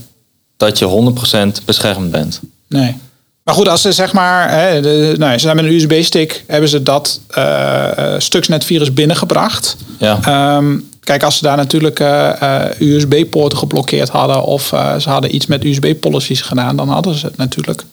dat 0.56 0.78
je 0.78 1.14
100% 1.60 1.64
beschermd 1.64 2.10
bent. 2.10 2.40
Nee. 2.68 2.96
Maar 3.42 3.54
goed, 3.54 3.68
als 3.68 3.82
ze 3.82 3.92
zeg 3.92 4.12
maar, 4.12 4.50
hè, 4.50 4.80
de, 4.80 5.14
nou, 5.18 5.32
ze 5.32 5.38
zijn 5.38 5.56
met 5.56 5.64
een 5.64 5.72
USB-stick, 5.72 6.44
hebben 6.46 6.68
ze 6.68 6.82
dat 6.82 7.20
eh 7.28 8.14
eh, 8.14 8.20
Stuxnet-virus 8.20 8.92
binnengebracht. 8.92 9.76
Ja. 9.98 10.18
Ehm, 10.22 10.78
kijk, 11.06 11.22
als 11.22 11.36
ze 11.36 11.42
daar 11.42 11.56
natuurlijk 11.56 12.00
eh, 12.00 12.42
eh, 12.42 12.80
USB-poorten 12.80 13.58
geblokkeerd 13.58 14.08
hadden 14.08 14.42
of 14.42 14.72
eh, 14.72 14.96
ze 14.98 15.08
hadden 15.08 15.34
iets 15.34 15.46
met 15.46 15.64
USB-policies 15.64 16.40
gedaan, 16.40 16.76
dan 16.76 16.88
hadden 16.88 17.14
ze 17.14 17.26
het 17.26 17.36
natuurlijk 17.36 17.84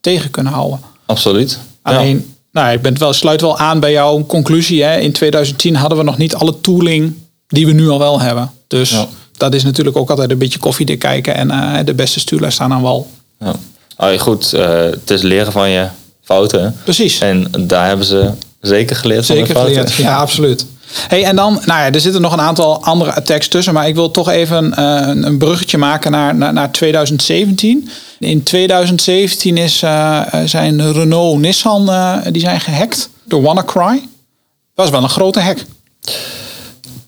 tegen 0.00 0.30
kunnen 0.30 0.52
houden. 0.52 0.80
Absoluut. 1.06 1.58
Alleen, 1.82 2.34
nou, 2.52 2.72
ik 2.72 2.82
ben 2.82 2.98
wel, 2.98 3.12
sluit 3.12 3.40
wel 3.40 3.58
aan 3.58 3.80
bij 3.80 3.92
jouw 3.92 4.26
conclusie. 4.26 4.82
Hè. 4.82 4.98
In 4.98 5.12
2010 5.12 5.76
hadden 5.76 5.98
we 5.98 6.04
nog 6.04 6.18
niet 6.18 6.34
alle 6.34 6.60
tooling 6.60 7.14
die 7.46 7.66
we 7.66 7.72
nu 7.72 7.88
al 7.88 7.98
wel 7.98 8.20
hebben. 8.20 8.50
Dus 8.66 8.90
Ja. 8.90 9.06
dat 9.36 9.54
is 9.54 9.64
natuurlijk 9.64 9.96
ook 9.96 10.10
altijd 10.10 10.30
een 10.30 10.38
beetje 10.38 10.58
koffiedik 10.58 10.98
kijken 10.98 11.50
en 11.50 11.84
de 11.84 11.94
beste 11.94 12.20
stuurlui 12.20 12.52
staan 12.52 12.72
aan 12.72 12.82
wal. 12.82 13.10
Ja. 13.38 14.18
Goed, 14.18 14.50
het 14.50 15.10
is 15.10 15.22
leren 15.22 15.52
van 15.52 15.70
je 15.70 15.88
fouten. 16.22 16.76
Precies. 16.84 17.18
En 17.18 17.50
daar 17.58 17.86
hebben 17.86 18.06
ze 18.06 18.30
zeker 18.60 18.96
geleerd 18.96 19.26
van 19.26 19.36
Zeker 19.36 19.56
geleerd. 19.56 19.94
Ja, 19.94 20.16
absoluut. 20.16 20.66
Hey, 20.92 21.24
en 21.24 21.36
dan, 21.36 21.52
nou 21.52 21.80
ja, 21.80 21.92
er 21.92 22.00
zitten 22.00 22.20
nog 22.20 22.32
een 22.32 22.40
aantal 22.40 22.82
andere 22.82 23.12
attacks 23.12 23.48
tussen, 23.48 23.74
maar 23.74 23.88
ik 23.88 23.94
wil 23.94 24.10
toch 24.10 24.28
even 24.28 24.74
eh, 24.74 25.08
een, 25.22 25.38
bruggetje 25.38 25.78
maken 25.78 26.10
naar, 26.10 26.34
naar, 26.34 26.52
naar 26.52 26.70
2017. 26.70 27.88
In 28.18 28.42
2017 28.42 29.56
is, 29.56 29.82
eh, 29.82 30.22
eh, 30.32 30.48
zijn 30.48 30.92
Renault, 30.92 31.38
Nissan, 31.38 31.90
die 32.30 32.40
zijn 32.40 32.60
gehackt 32.60 33.10
door 33.24 33.42
WannaCry. 33.42 33.94
Dat 34.74 34.84
was 34.84 34.90
wel 34.90 35.02
een 35.02 35.08
grote 35.08 35.40
hack. 35.40 35.64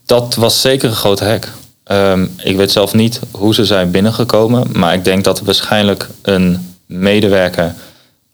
Dat 0.07 0.35
was 0.35 0.61
zeker 0.61 0.89
een 0.89 0.95
grote 0.95 1.25
hack. 1.25 1.53
Ehm, 1.85 2.27
ik 2.37 2.57
weet 2.57 2.73
zelf 2.73 2.95
niet 2.95 3.21
hoe 3.31 3.55
ze 3.55 3.65
zijn 3.65 3.91
binnengekomen, 3.91 4.67
maar 4.73 4.95
ik 4.95 5.05
denk 5.05 5.25
dat 5.25 5.41
waarschijnlijk 5.41 6.09
een 6.23 6.77
medewerker 6.87 7.75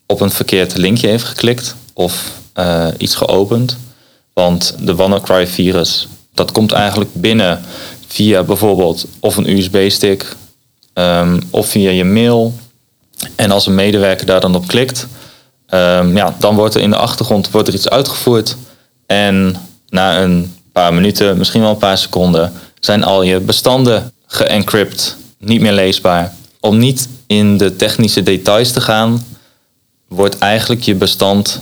op 0.06 0.20
een 0.20 0.30
verkeerd 0.30 0.76
linkje 0.76 1.08
heeft 1.08 1.24
geklikt 1.24 1.74
of 1.92 2.30
iets 2.98 3.14
geopend. 3.14 3.76
Want 4.34 4.76
de 4.80 4.94
WannaCry-virus, 4.94 6.08
dat 6.34 6.52
komt 6.52 6.72
eigenlijk 6.72 7.10
binnen 7.14 7.60
via 8.06 8.42
bijvoorbeeld 8.42 9.06
of 9.20 9.36
een 9.36 9.48
USB-stick 9.48 10.36
ehm, 10.92 11.40
of 11.50 11.66
via 11.66 11.90
je 11.90 12.04
mail 12.04 12.54
En 13.36 13.50
als 13.50 13.66
een 13.66 13.74
medewerker 13.74 14.26
daar 14.26 14.40
dan 14.40 14.54
op 14.54 14.66
klikt, 14.66 15.06
ehm, 15.66 16.16
ja, 16.16 16.36
dan 16.38 16.54
wordt 16.54 16.74
er 16.74 16.80
in 16.80 16.90
de 16.90 16.96
achtergrond 16.96 17.50
wordt 17.50 17.68
er 17.68 17.74
iets 17.74 17.88
uitgevoerd. 17.88 18.56
En 19.06 19.56
na 19.88 20.22
een 20.22 20.54
paar 20.72 20.94
minuten, 20.94 21.38
misschien 21.38 21.60
wel 21.60 21.70
een 21.70 21.76
paar 21.76 21.98
seconden, 21.98 22.52
zijn 22.80 23.04
al 23.04 23.22
je 23.22 23.40
bestanden 23.40 24.12
geencrypt, 24.26 25.16
niet 25.38 25.60
meer 25.60 25.72
leesbaar. 25.72 26.32
Om 26.60 26.78
niet 26.78 27.08
in 27.26 27.56
de 27.56 27.76
technische 27.76 28.22
details 28.22 28.72
te 28.72 28.80
gaan, 28.80 29.24
wordt 30.08 30.38
eigenlijk 30.38 30.82
je 30.82 30.94
bestand 30.94 31.60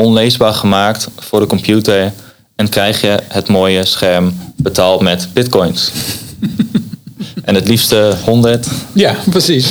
onleesbaar 0.00 0.54
gemaakt 0.54 1.08
voor 1.18 1.40
de 1.40 1.46
computer 1.46 2.12
en 2.56 2.68
krijg 2.68 3.00
je 3.00 3.18
het 3.28 3.48
mooie 3.48 3.84
scherm 3.84 4.38
betaald 4.56 5.00
met 5.00 5.28
bitcoins. 5.32 5.90
en 7.44 7.54
het 7.54 7.68
liefste 7.68 8.14
100. 8.24 8.66
Ja, 8.92 9.14
precies. 9.30 9.66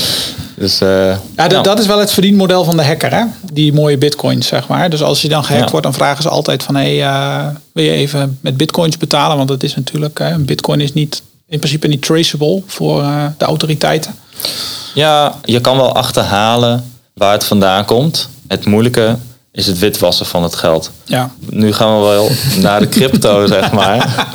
Dus, 0.55 0.81
eh, 0.81 0.89
Ja, 0.89 1.17
dat, 1.35 1.51
nou, 1.51 1.63
dat 1.63 1.79
is 1.79 1.85
wel 1.85 1.99
het 1.99 2.11
verdienmodel 2.11 2.63
van 2.63 2.77
de 2.77 2.83
hacker, 2.83 3.13
hè? 3.13 3.23
Die 3.53 3.73
mooie 3.73 3.97
bitcoins, 3.97 4.47
zeg 4.47 4.67
maar. 4.67 4.89
Dus 4.89 5.01
als 5.01 5.21
je 5.21 5.27
dan 5.29 5.43
gehackt 5.43 5.65
Ja. 5.65 5.71
wordt, 5.71 5.85
dan 5.85 5.95
vragen 5.95 6.23
ze 6.23 6.29
altijd 6.29 6.63
van... 6.63 6.75
Hey, 6.75 7.03
eh, 7.03 7.47
wil 7.71 7.83
je 7.83 7.91
even 7.91 8.37
met 8.41 8.57
bitcoins 8.57 8.97
betalen? 8.97 9.37
Want 9.37 9.49
het 9.49 9.63
is 9.63 9.75
natuurlijk... 9.75 10.19
een 10.19 10.45
bitcoin 10.45 10.81
is 10.81 10.93
niet, 10.93 11.21
in 11.47 11.59
principe 11.59 11.87
niet 11.87 12.01
traceable 12.01 12.61
voor 12.65 13.01
eh, 13.01 13.25
de 13.37 13.45
autoriteiten. 13.45 14.15
Ja, 14.93 15.35
je 15.43 15.61
kan 15.61 15.77
wel 15.77 15.95
achterhalen 15.95 16.83
waar 17.13 17.31
het 17.31 17.43
vandaan 17.43 17.85
komt. 17.85 18.29
Het 18.47 18.65
moeilijke 18.65 19.17
is 19.59 19.67
het 19.67 19.79
witwassen 19.79 20.25
van 20.25 20.43
het 20.43 20.55
geld. 20.55 20.91
Ja, 21.05 21.31
Nu 21.49 21.73
gaan 21.73 21.99
we 21.99 22.05
wel 22.07 22.29
naar 22.61 22.79
de 22.79 22.89
crypto, 22.89 23.45
zeg 23.55 23.71
maar. 23.71 24.27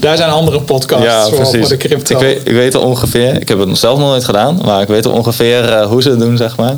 Daar 0.00 0.16
zijn 0.16 0.30
andere 0.30 0.60
podcasts 0.60 1.28
voor, 1.28 1.46
voor 1.46 1.68
de 1.68 1.76
crypto. 1.76 2.14
Ik 2.14 2.20
weet, 2.20 2.40
ik 2.44 2.52
weet 2.52 2.74
al 2.74 2.82
ongeveer, 2.82 3.40
ik 3.40 3.48
heb 3.48 3.58
het 3.58 3.78
zelf 3.78 3.98
nog 3.98 4.08
nooit 4.08 4.24
gedaan, 4.24 4.60
maar 4.64 4.82
ik 4.82 4.88
weet 4.88 5.06
al 5.06 5.12
ongeveer 5.12 5.68
eh, 5.68 5.86
hoe 5.86 6.02
ze 6.02 6.10
het 6.10 6.18
doen, 6.18 6.36
zeg 6.36 6.56
maar. 6.56 6.76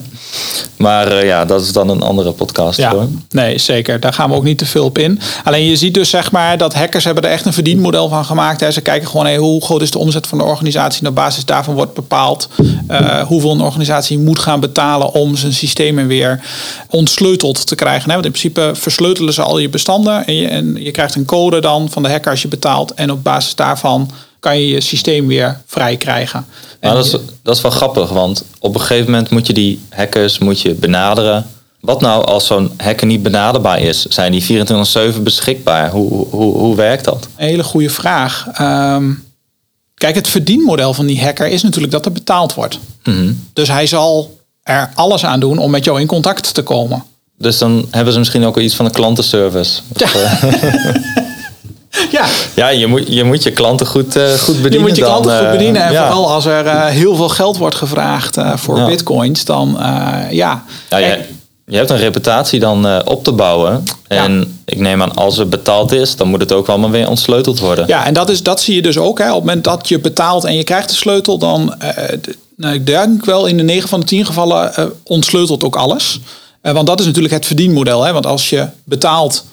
Maar 0.76 1.06
eh, 1.06 1.26
ja, 1.26 1.44
dat 1.44 1.60
is 1.60 1.72
dan 1.72 1.88
een 1.88 2.02
andere 2.02 2.32
podcast 2.32 2.78
Ja, 2.78 2.94
nee, 3.30 3.58
zeker. 3.58 4.00
Daar 4.00 4.12
gaan 4.12 4.30
we 4.30 4.36
ook 4.36 4.44
niet 4.44 4.58
te 4.58 4.66
veel 4.66 4.84
op 4.84 4.98
in. 4.98 5.20
Alleen 5.44 5.64
je 5.64 5.76
ziet 5.76 5.94
dus 5.94 6.10
zeg 6.10 6.32
maar 6.32 6.58
dat 6.58 6.74
hackers 6.74 7.04
hebben 7.04 7.24
er 7.24 7.30
echt 7.30 7.46
een 7.46 7.52
verdienmodel 7.52 8.08
van 8.08 8.24
gemaakt. 8.24 8.60
Hè. 8.60 8.70
Ze 8.70 8.80
kijken 8.80 9.08
gewoon 9.08 9.26
hey, 9.26 9.36
hoe 9.36 9.64
groot 9.64 9.82
is 9.82 9.90
de 9.90 9.98
omzet 9.98 10.26
van 10.26 10.38
de 10.38 10.44
organisatie. 10.44 11.02
En 11.02 11.08
op 11.08 11.14
basis 11.14 11.44
daarvan 11.44 11.74
wordt 11.74 11.94
bepaald 11.94 12.48
eh, 12.88 13.20
hoeveel 13.20 13.50
een 13.50 13.60
organisatie 13.60 14.18
moet 14.18 14.38
gaan 14.38 14.60
betalen 14.60 15.12
om 15.12 15.36
zijn 15.36 15.52
systemen 15.52 16.06
weer 16.06 16.40
ontsleuteld 16.90 17.66
te 17.66 17.74
krijgen. 17.74 18.08
Hè. 18.08 18.14
Want 18.14 18.24
in 18.24 18.32
principe 18.32 18.70
versleutelen 18.74 19.32
ze 19.32 19.42
al 19.42 19.58
je 19.58 19.68
bestanden 19.68 20.26
en 20.26 20.36
je, 20.36 20.48
en 20.48 20.76
je 20.82 20.90
krijgt 20.90 21.14
een 21.14 21.24
code 21.24 21.60
dan 21.60 21.90
van 21.90 22.02
de 22.02 22.08
hacker 22.08 22.30
als 22.30 22.42
je 22.42 22.48
betaalt. 22.48 22.93
En 22.94 23.10
op 23.10 23.22
basis 23.22 23.54
daarvan 23.54 24.10
kan 24.40 24.58
je 24.58 24.68
je 24.68 24.80
systeem 24.80 25.26
weer 25.26 25.60
vrij 25.66 25.96
krijgen. 25.96 26.46
Maar 26.80 26.94
dat 26.94 27.04
is, 27.04 27.16
dat 27.42 27.56
is 27.56 27.62
wel 27.62 27.70
grappig, 27.70 28.10
want 28.10 28.44
op 28.58 28.74
een 28.74 28.80
gegeven 28.80 29.10
moment 29.10 29.30
moet 29.30 29.46
je 29.46 29.52
die 29.52 29.80
hackers 29.90 30.38
moet 30.38 30.60
je 30.60 30.74
benaderen. 30.74 31.46
Wat 31.80 32.00
nou 32.00 32.24
als 32.24 32.46
zo'n 32.46 32.72
hacker 32.76 33.06
niet 33.06 33.22
benaderbaar 33.22 33.80
is? 33.80 34.06
Zijn 34.06 34.32
die 34.32 34.66
24-7 35.16 35.22
beschikbaar? 35.22 35.90
Hoe, 35.90 36.26
hoe, 36.30 36.54
hoe 36.54 36.76
werkt 36.76 37.04
dat? 37.04 37.28
Een 37.36 37.46
hele 37.46 37.64
goede 37.64 37.90
vraag. 37.90 38.46
Ehm, 38.52 39.12
kijk, 39.94 40.14
het 40.14 40.28
verdienmodel 40.28 40.94
van 40.94 41.06
die 41.06 41.22
hacker 41.22 41.46
is 41.46 41.62
natuurlijk 41.62 41.92
dat 41.92 42.04
er 42.04 42.12
betaald 42.12 42.54
wordt. 42.54 42.78
Dus 43.52 43.68
hij 43.68 43.86
zal 43.86 44.38
er 44.62 44.90
alles 44.94 45.24
aan 45.24 45.40
doen 45.40 45.58
om 45.58 45.70
met 45.70 45.84
jou 45.84 46.00
in 46.00 46.06
contact 46.06 46.54
te 46.54 46.62
komen. 46.62 47.04
Dus 47.38 47.58
dan 47.58 47.86
hebben 47.90 48.12
ze 48.12 48.18
misschien 48.18 48.44
ook 48.44 48.54
wel 48.54 48.64
iets 48.64 48.74
van 48.74 48.84
een 48.84 48.92
klantenservice. 48.92 49.80
Ja. 49.94 51.22
Ja, 52.54 52.68
je 52.68 52.86
moet 52.86 53.14
je, 53.14 53.24
moet 53.24 53.42
je 53.42 53.50
klanten 53.50 53.86
goed, 53.86 54.16
eh, 54.16 54.32
goed 54.32 54.62
bedienen. 54.62 54.72
je 54.72 54.78
moet 54.78 54.96
je 54.96 55.02
dan, 55.02 55.10
klanten 55.10 55.36
goed 55.36 55.46
eh, 55.46 55.50
bedienen. 55.50 55.82
En 55.82 55.92
ja. 55.92 56.06
vooral 56.06 56.30
als 56.30 56.44
er 56.44 56.66
eh, 56.66 56.86
heel 56.86 57.16
veel 57.16 57.28
geld 57.28 57.56
wordt 57.56 57.76
gevraagd 57.76 58.36
voor 58.54 58.78
Ja. 58.78 58.86
bitcoins, 58.86 59.44
dan 59.44 59.76
ja. 60.30 60.64
Ja, 60.88 60.98
je, 61.66 61.76
hebt 61.76 61.90
een 61.90 61.96
reputatie 61.96 62.60
dan 62.60 63.06
op 63.06 63.24
te 63.24 63.32
bouwen. 63.32 63.84
En 64.08 64.60
ik 64.64 64.78
neem 64.78 65.02
aan, 65.02 65.14
als 65.14 65.36
het 65.36 65.50
betaald 65.50 65.92
is, 65.92 66.16
dan 66.16 66.28
moet 66.28 66.40
het 66.40 66.52
ook 66.52 66.68
allemaal 66.68 66.90
weer 66.90 67.08
ontsleuteld 67.08 67.58
worden. 67.58 67.86
Ja, 67.86 68.06
en 68.06 68.14
dat, 68.14 68.28
is, 68.28 68.42
dat 68.42 68.60
zie 68.60 68.74
je 68.74 68.82
dus 68.82 68.98
ook. 68.98 69.18
Hè. 69.18 69.28
Op 69.28 69.34
het 69.34 69.44
moment 69.44 69.64
dat 69.64 69.88
je 69.88 69.98
betaalt 69.98 70.44
en 70.44 70.56
je 70.56 70.64
krijgt 70.64 70.88
de 70.88 70.94
sleutel, 70.94 71.38
dan 71.38 71.74
nou, 72.56 72.74
ik 72.74 72.86
denk 72.86 73.24
wel 73.24 73.46
in 73.46 73.56
de 73.56 73.62
9 73.62 73.88
van 73.88 74.00
de 74.00 74.06
10 74.06 74.26
gevallen 74.26 74.92
ontsleutelt 75.02 75.64
ook 75.64 75.76
alles. 75.76 76.20
Want 76.62 76.86
dat 76.86 77.00
is 77.00 77.06
natuurlijk 77.06 77.34
het 77.34 77.46
verdienmodel. 77.46 78.02
Hè. 78.02 78.12
Want 78.12 78.26
als 78.26 78.50
je 78.50 78.66
betaalt 78.84 79.44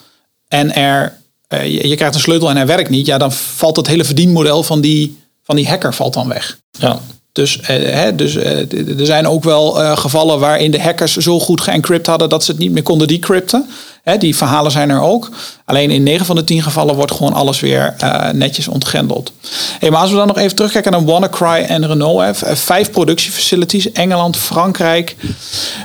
en 0.48 0.76
er, 0.76 1.21
eh, 1.52 1.74
je, 1.74 1.88
je 1.88 1.96
krijgt 1.96 2.16
een 2.16 2.22
sleutel 2.22 2.50
en 2.50 2.56
hij 2.56 2.66
werkt 2.66 2.90
niet, 2.90 3.06
ja, 3.06 3.18
dan 3.18 3.32
valt 3.32 3.76
het 3.76 3.88
hele 3.88 4.04
verdienmodel 4.04 4.64
van 4.64 4.82
die, 4.82 5.18
van 5.44 5.56
die 5.56 5.68
hacker 5.68 5.94
valt 5.94 6.14
dan 6.14 6.28
weg. 6.28 6.60
Ja. 6.72 7.00
Dus, 7.34 7.60
eh, 7.60 7.68
hè, 7.94 8.16
dus 8.16 8.36
eh, 8.36 9.00
er 9.00 9.06
zijn 9.06 9.28
ook 9.28 9.44
wel 9.44 9.82
eh, 9.82 9.98
gevallen 9.98 10.40
waarin 10.40 10.72
de 10.72 10.82
hackers 10.82 11.16
zo 11.16 11.40
goed 11.40 11.62
geëncrypt 11.62 12.08
hadden 12.08 12.30
dat 12.30 12.44
ze 12.44 12.52
het 12.52 12.60
niet 12.60 12.72
meer 12.72 12.84
konden 12.84 13.08
decrypten. 13.08 13.70
Hè, 14.04 14.18
die 14.18 14.36
verhalen 14.36 14.72
zijn 14.72 14.90
er 14.90 15.02
ook. 15.02 15.30
Alleen 15.66 15.92
in 15.92 16.04
9 16.04 16.26
van 16.26 16.36
de 16.36 16.44
10 16.44 16.64
gevallen 16.64 16.96
wordt 16.96 17.12
gewoon 17.12 17.34
alles 17.34 17.60
weer 17.60 17.96
netjes 18.34 18.68
ontgrendeld. 18.68 19.32
Hey, 19.80 19.90
maar 19.90 20.02
als 20.02 20.10
we 20.10 20.16
dan 20.16 20.28
nog 20.28 20.38
even 20.38 20.56
terugkijken 20.56 20.92
naar 20.92 21.06
WannaCry 21.06 21.64
en 21.64 21.88
Renault. 21.88 22.22
Hè, 22.22 22.56
vijf 22.56 22.92
productiefacilities. 22.92 23.92
Engeland, 23.92 24.38
Frankrijk, 24.38 25.16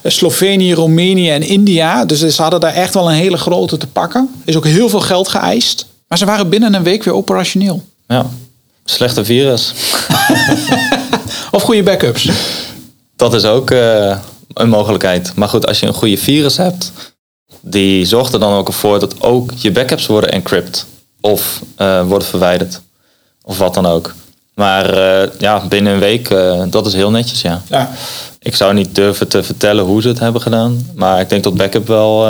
Slovenië, 0.04 0.72
Roemenië 0.72 1.30
en 1.30 1.42
India. 1.42 2.04
Dus 2.04 2.20
ze 2.20 2.42
hadden 2.42 2.60
daar 2.60 2.74
echt 2.74 2.94
wel 2.94 3.10
een 3.10 3.16
hele 3.16 3.36
grote 3.36 3.76
te 3.76 3.86
pakken. 3.86 4.28
Is 4.44 4.56
ook 4.56 4.66
heel 4.66 4.88
veel 4.88 5.00
geld 5.00 5.28
geëist. 5.28 5.86
Maar 6.08 6.18
ze 6.18 6.24
waren 6.24 6.48
binnen 6.48 6.74
een 6.74 6.82
week 6.82 7.04
weer 7.04 7.14
operationeel. 7.14 7.84
ja. 8.08 8.26
Slechte 8.88 9.24
virus. 9.24 9.72
Of 11.56 11.62
goede 11.62 11.82
backups. 11.82 12.28
Dat 13.16 13.34
is 13.34 13.44
ook 13.44 13.70
eh, 13.70 14.18
een 14.52 14.68
mogelijkheid. 14.68 15.32
Maar 15.34 15.48
goed, 15.48 15.66
als 15.66 15.80
je 15.80 15.86
een 15.86 15.94
goede 15.94 16.16
virus 16.16 16.56
hebt, 16.56 16.92
die 17.60 18.04
zorgt 18.04 18.32
er 18.32 18.40
dan 18.40 18.52
ook 18.52 18.72
voor 18.72 18.98
dat 18.98 19.22
ook 19.22 19.52
je 19.56 19.72
backups 19.72 20.06
worden 20.06 20.32
encrypt. 20.32 20.86
Of 21.20 21.62
eh, 21.76 22.06
worden 22.06 22.28
verwijderd. 22.28 22.80
Of 23.42 23.58
wat 23.58 23.74
dan 23.74 23.86
ook. 23.86 24.14
Maar 24.54 24.90
eh, 24.90 25.30
ja, 25.38 25.66
binnen 25.68 25.92
een 25.92 25.98
week, 25.98 26.28
dat 26.70 26.86
is 26.86 26.92
heel 26.92 27.10
netjes, 27.10 27.40
ja. 27.40 27.62
Ja. 27.68 27.90
Ik 28.38 28.56
zou 28.56 28.74
niet 28.74 28.94
durven 28.94 29.28
te 29.28 29.42
vertellen 29.42 29.84
hoe 29.84 30.02
ze 30.02 30.08
het 30.08 30.18
hebben 30.18 30.40
gedaan. 30.40 30.90
Maar 30.94 31.20
ik 31.20 31.28
denk 31.28 31.44
dat 31.44 31.56
backup 31.56 31.86
wel... 31.86 32.26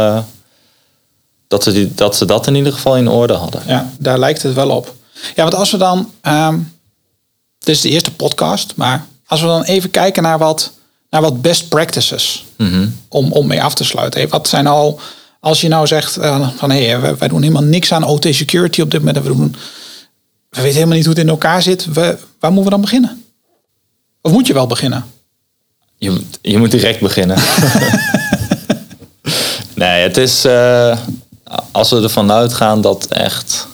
dat, 1.48 1.62
ze 1.62 1.72
die, 1.72 1.94
dat 1.94 2.16
ze 2.16 2.24
dat 2.24 2.46
in 2.46 2.54
ieder 2.54 2.72
geval 2.72 2.96
in 2.96 3.08
orde 3.08 3.34
hadden. 3.34 3.62
Ja, 3.66 3.92
daar 3.98 4.18
lijkt 4.18 4.42
het 4.42 4.54
wel 4.54 4.70
op. 4.70 4.94
Ja, 5.34 5.42
want 5.42 5.54
als 5.54 5.70
we 5.70 5.76
dan. 5.76 6.10
ehm 6.20 6.58
dit 7.66 7.74
is 7.74 7.80
de 7.80 7.88
eerste 7.88 8.14
podcast, 8.14 8.72
maar 8.76 9.06
als 9.26 9.40
we 9.40 9.46
dan 9.46 9.62
even 9.62 9.90
kijken 9.90 10.22
naar 10.22 10.38
wat, 10.38 10.72
naar 11.10 11.20
wat 11.22 11.42
best 11.42 11.68
practices. 11.68 12.44
om, 13.08 13.32
om 13.32 13.46
mee 13.46 13.62
af 13.62 13.74
te 13.74 13.84
sluiten. 13.84 14.20
Hey, 14.20 14.28
wat 14.28 14.48
zijn 14.48 14.66
al. 14.66 15.00
Als 15.40 15.60
je 15.60 15.68
nou 15.68 15.86
zegt 15.86 16.16
eh, 16.16 16.48
van 16.56 16.70
hé, 16.70 16.86
hey, 16.86 17.00
wij, 17.00 17.16
wij 17.16 17.28
doen 17.28 17.42
helemaal 17.42 17.62
niks 17.62 17.92
aan 17.92 18.04
OT 18.04 18.26
security 18.30 18.80
op 18.80 18.90
dit 18.90 19.02
moment. 19.04 19.24
We, 19.26 19.34
doen, 19.36 19.56
we 20.50 20.60
weten 20.60 20.74
helemaal 20.74 20.96
niet 20.96 21.04
hoe 21.06 21.14
het 21.14 21.22
in 21.22 21.28
elkaar 21.28 21.62
zit. 21.62 21.84
We, 21.92 22.18
waar 22.40 22.50
moeten 22.52 22.64
we 22.64 22.70
dan 22.70 22.80
beginnen? 22.80 23.24
Of 24.20 24.32
moet 24.32 24.46
je 24.46 24.52
wel 24.52 24.66
beginnen? 24.66 25.04
Je, 25.98 26.10
moet- 26.10 26.38
je 26.42 26.58
moet 26.58 26.70
direct 26.70 27.00
beginnen. 27.00 27.36
nee, 29.74 30.02
het 30.02 30.16
is. 30.16 30.44
eh, 30.44 30.98
als 31.72 31.90
we 31.90 32.02
ervan 32.02 32.32
uitgaan 32.32 32.80
dat 32.80 33.06
echt. 33.06 33.66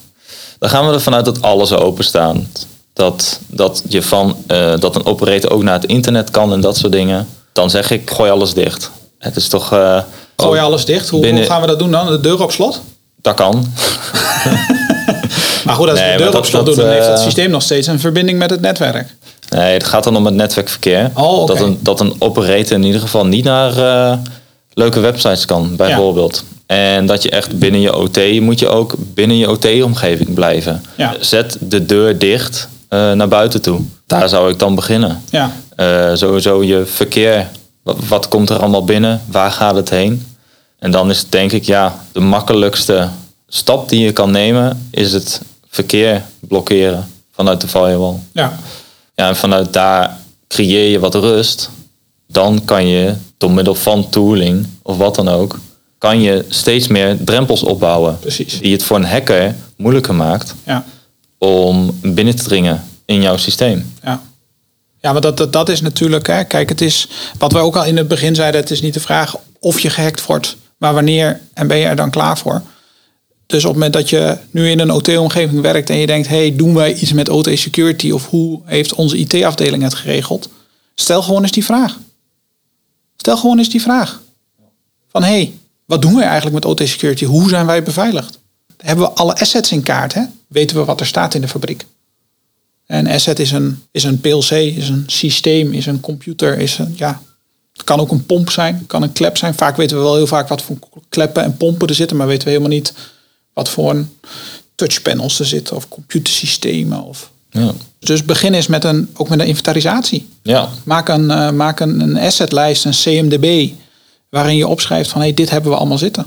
Dan 0.59 0.71
gaan 0.71 0.87
we 0.87 0.93
ervan 0.93 1.15
uit 1.15 1.25
dat 1.25 1.43
alles 1.43 1.73
open 1.73 2.05
staat. 2.05 2.67
Dat, 3.03 3.41
dat, 3.47 3.83
je 3.89 4.03
van, 4.03 4.37
eh, 4.47 4.73
dat 4.79 4.97
een 4.97 5.07
operator 5.07 5.51
ook 5.51 5.63
naar 5.63 5.75
het 5.75 5.85
internet 5.87 6.31
kan 6.31 6.53
en 6.53 6.61
dat 6.61 6.77
soort 6.77 6.93
dingen. 6.93 7.27
Dan 7.53 7.71
zeg 7.71 7.91
ik, 7.91 8.11
gooi 8.11 8.31
alles 8.31 8.55
dicht. 8.55 8.91
Het 9.19 9.37
is 9.37 9.49
toch. 9.49 9.73
eh, 9.73 9.99
Gooi 10.37 10.61
alles 10.61 10.85
dicht? 10.85 11.09
Hoe, 11.09 11.21
binnen- 11.21 11.43
hoe 11.43 11.51
gaan 11.51 11.61
we 11.61 11.67
dat 11.67 11.79
doen 11.79 11.91
dan? 11.91 12.07
De 12.07 12.21
deur 12.21 12.43
op 12.43 12.53
slot? 12.53 12.81
Dat 13.23 13.35
kan. 13.35 13.65
Maar 15.65 15.75
goed, 15.75 15.89
als 15.91 15.99
Nee, 15.99 16.17
de 16.17 16.23
deur 16.23 16.37
op 16.37 16.45
slot 16.47 16.67
doen, 16.67 16.77
dan 16.77 16.89
heeft 16.89 17.07
het 17.07 17.19
eh, 17.19 17.25
systeem 17.25 17.51
nog 17.51 17.63
steeds 17.63 17.87
een 17.87 18.01
verbinding 18.01 18.39
met 18.39 18.51
het 18.51 18.61
netwerk. 18.61 19.15
Nee, 19.49 19.73
het 19.73 19.85
gaat 19.85 20.05
dan 20.05 20.17
om 20.17 20.25
het 20.25 20.35
netwerkverkeer. 20.35 21.11
Oh, 21.15 21.47
dat, 21.47 21.61
een, 21.61 21.79
dat 21.81 22.01
een 22.01 22.15
operator 22.19 22.73
in 22.73 22.83
ieder 22.85 23.01
geval 23.01 23.27
niet 23.27 23.45
naar 23.45 23.73
leuke 24.75 25.01
websites 25.01 25.45
kan, 25.45 25.77
bijvoorbeeld. 25.77 26.45
En 26.67 27.07
dat 27.07 27.23
je 27.23 27.31
echt 27.31 27.59
binnen 27.59 27.81
je 27.81 27.97
OT, 27.97 28.41
moet 28.41 28.59
je 28.59 28.69
ook 28.69 28.95
binnen 28.99 29.37
je 29.39 29.51
OT-omgeving 29.51 30.35
blijven. 30.35 30.85
Ja. 30.97 31.15
Zet 31.21 31.57
de 31.61 31.87
deur 31.87 32.19
dicht 32.19 32.69
eh, 32.93 33.13
naar 33.13 33.29
buiten 33.29 33.63
toe. 33.63 33.81
Daar 34.07 34.29
zou 34.29 34.51
ik 34.51 34.59
dan 34.59 34.75
beginnen. 34.75 35.23
Ja. 35.31 35.53
Eh, 35.77 36.11
sowieso 36.15 36.63
je 36.63 36.87
verkeer. 36.87 37.49
Wat, 37.83 37.97
wat 38.09 38.29
komt 38.29 38.51
er 38.51 38.59
allemaal 38.59 38.85
binnen? 38.85 39.23
Waar 39.27 39.51
gaat 39.51 39.75
het 39.75 39.91
heen? 39.91 40.27
En 40.79 40.91
dan 40.91 41.11
is 41.11 41.19
het 41.19 41.33
denk 41.33 41.53
ik, 41.53 41.65
ja, 41.65 42.05
de 42.13 42.21
makkelijkste 42.21 43.09
stap 43.49 43.89
die 43.89 44.01
je 44.01 44.13
kan 44.13 44.31
nemen, 44.31 44.89
is 44.91 45.13
het 45.13 45.41
verkeer 45.69 46.23
blokkeren 46.41 47.09
vanuit 47.35 47.61
de 47.61 47.69
firewall. 47.69 48.15
Ja. 48.33 48.53
Ja, 49.15 49.29
en 49.29 49.37
vanuit 49.37 49.73
daar 49.73 50.19
creëer 50.49 50.91
je 50.91 50.99
wat 50.99 51.15
rust. 51.15 51.71
Dan 52.27 52.65
kan 52.65 52.87
je 52.87 53.15
door 53.37 53.51
middel 53.51 53.75
van 53.75 54.09
tooling 54.09 54.67
of 54.83 54.97
wat 54.97 55.15
dan 55.15 55.29
ook, 55.29 55.59
kan 55.99 56.21
je 56.21 56.45
steeds 56.49 56.89
meer 56.89 57.17
drempels 57.25 57.63
opbouwen. 57.63 58.19
Precies. 58.19 58.61
Die 58.61 58.73
het 58.73 58.83
voor 58.83 58.97
een 58.97 59.05
hacker 59.05 59.55
moeilijker 59.77 60.15
maakt 60.15 60.55
Ja. 60.65 60.85
Om 61.45 61.99
binnen 62.03 62.37
te 62.37 62.43
dringen 62.43 62.85
in 63.05 63.23
jouw 63.23 63.37
systeem. 63.37 63.93
Ja. 64.03 64.23
Ja, 65.01 65.13
maar 65.13 65.21
dat, 65.21 65.37
dat, 65.37 65.53
dat 65.53 65.69
is 65.69 65.81
natuurlijk, 65.81 66.27
hè, 66.27 66.45
kijk, 66.45 66.69
het 66.69 66.81
is 66.81 67.09
wat 67.39 67.53
we 67.53 67.59
ook 67.59 67.77
al 67.77 67.85
in 67.85 67.97
het 67.97 68.09
begin 68.09 68.35
zeiden: 68.35 68.61
het 68.61 68.71
is 68.71 68.81
niet 68.81 68.95
de 68.95 69.01
vraag 69.01 69.37
of 69.59 69.81
je 69.81 69.91
gehackt 69.91 70.27
wordt, 70.27 70.57
maar 70.77 70.95
wanneer 70.95 71.41
en 71.55 71.67
ben 71.67 71.77
je 71.77 71.87
er 71.87 71.97
dan 71.97 72.11
klaar 72.11 72.39
voor? 72.39 72.63
Dus 73.47 73.65
op 73.65 73.71
het 73.71 73.73
moment 73.73 73.93
dat 73.93 74.11
je 74.11 74.39
nu 74.51 74.71
in 74.71 74.79
een 74.79 74.91
OT-omgeving 74.91 75.61
werkt 75.61 75.91
en 75.91 75.97
je 75.97 76.07
denkt: 76.07 76.29
hey, 76.29 76.57
doen 76.57 76.75
wij 76.75 76.95
iets 76.95 77.13
met 77.13 77.29
OT-security 77.29 78.11
of 78.11 78.29
hoe 78.29 78.61
heeft 78.65 78.95
onze 78.95 79.17
IT-afdeling 79.17 79.83
het 79.83 79.95
geregeld? 79.95 80.49
Stel 80.95 81.23
gewoon 81.23 81.43
eens 81.43 81.53
die 81.53 81.65
vraag. 81.65 81.99
Stel 83.17 83.37
gewoon 83.37 83.59
eens 83.59 83.71
die 83.71 83.83
vraag. 83.83 84.23
Van 85.09 85.23
hey, 85.23 85.53
wat 85.85 86.03
doen 86.03 86.15
wij 86.15 86.25
eigenlijk 86.25 86.55
met 86.55 86.65
OT-security? 86.65 87.25
Hoe 87.25 87.49
zijn 87.49 87.67
wij 87.67 87.83
beveiligd? 87.83 88.41
Hebben 88.83 89.05
we 89.05 89.13
alle 89.13 89.35
assets 89.35 89.73
in 89.73 89.83
kaart? 89.83 90.15
Hè? 90.15 90.23
Weten 90.47 90.77
we 90.77 90.85
wat 90.85 91.01
er 91.01 91.07
staat 91.07 91.35
in 91.35 91.41
de 91.41 91.49
fabriek? 91.49 91.87
Een 92.87 93.09
asset 93.09 93.39
is 93.39 93.53
een, 93.53 93.83
is 93.91 94.05
een 94.05 94.21
PLC, 94.21 94.51
is 94.51 94.89
een 94.89 95.05
systeem, 95.07 95.73
is 95.73 95.87
een 95.87 96.01
computer, 96.01 96.59
is 96.59 96.79
een, 96.79 96.95
ja, 96.97 97.23
het 97.73 97.85
kan 97.85 98.01
ook 98.01 98.11
een 98.11 98.27
pomp 98.27 98.51
zijn, 98.51 98.75
het 98.75 98.87
kan 98.87 99.03
een 99.03 99.13
klep 99.13 99.37
zijn. 99.37 99.55
Vaak 99.55 99.77
weten 99.77 99.97
we 99.97 100.03
wel 100.03 100.17
heel 100.17 100.27
vaak 100.27 100.49
wat 100.49 100.63
voor 100.63 100.77
kleppen 101.09 101.43
en 101.43 101.57
pompen 101.57 101.89
er 101.89 101.95
zitten, 101.95 102.17
maar 102.17 102.27
weten 102.27 102.45
we 102.45 102.51
helemaal 102.51 102.73
niet 102.77 102.93
wat 103.53 103.69
voor 103.69 104.05
touchpanels 104.75 105.39
er 105.39 105.47
zitten 105.47 105.77
of 105.77 105.89
computersystemen. 105.89 107.03
Of... 107.03 107.31
Ja. 107.51 107.73
Dus 107.99 108.25
begin 108.25 108.55
eens 108.55 108.67
met 108.67 108.85
een, 108.85 109.11
ook 109.15 109.29
met 109.29 109.41
een 109.41 109.47
inventarisatie. 109.47 110.29
Ja. 110.43 110.69
Maak 110.85 111.09
een, 111.09 111.31
uh, 111.31 111.51
maak 111.51 111.81
een, 111.81 112.01
een 112.01 112.17
assetlijst, 112.17 112.85
een 112.85 112.93
CMDB, 112.93 113.71
waarin 114.29 114.57
je 114.57 114.69
opschrijft 114.69 115.11
van 115.11 115.21
hey, 115.21 115.35
dit 115.35 115.51
hebben 115.51 115.71
we 115.71 115.77
allemaal 115.77 115.99
zitten. 115.99 116.27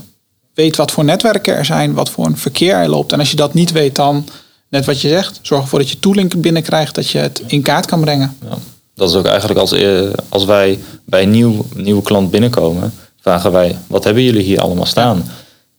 Weet 0.56 0.76
wat 0.76 0.90
voor 0.90 1.04
netwerken 1.04 1.56
er 1.56 1.64
zijn, 1.64 1.94
wat 1.94 2.10
voor 2.10 2.26
een 2.26 2.36
verkeer 2.36 2.74
er 2.74 2.88
loopt. 2.88 3.12
En 3.12 3.18
als 3.18 3.30
je 3.30 3.36
dat 3.36 3.54
niet 3.54 3.72
weet, 3.72 3.94
dan 3.94 4.28
net 4.68 4.84
wat 4.84 5.00
je 5.00 5.08
zegt, 5.08 5.38
zorg 5.42 5.62
ervoor 5.62 5.78
dat 5.78 5.90
je 5.90 5.98
tooling 5.98 6.40
binnenkrijgt, 6.40 6.94
dat 6.94 7.10
je 7.10 7.18
het 7.18 7.42
in 7.46 7.62
kaart 7.62 7.86
kan 7.86 8.00
brengen. 8.00 8.36
Ja. 8.48 8.56
Dat 8.94 9.10
is 9.10 9.16
ook 9.16 9.26
eigenlijk 9.26 9.60
als, 9.60 9.72
eh, 9.72 10.08
als 10.28 10.44
wij 10.44 10.78
bij 11.04 11.22
een 11.22 11.30
nieuw, 11.30 11.64
nieuwe 11.74 12.02
klant 12.02 12.30
binnenkomen, 12.30 12.92
vragen 13.20 13.52
wij, 13.52 13.76
wat 13.86 14.04
hebben 14.04 14.22
jullie 14.22 14.42
hier 14.42 14.60
allemaal 14.60 14.86
staan? 14.86 15.30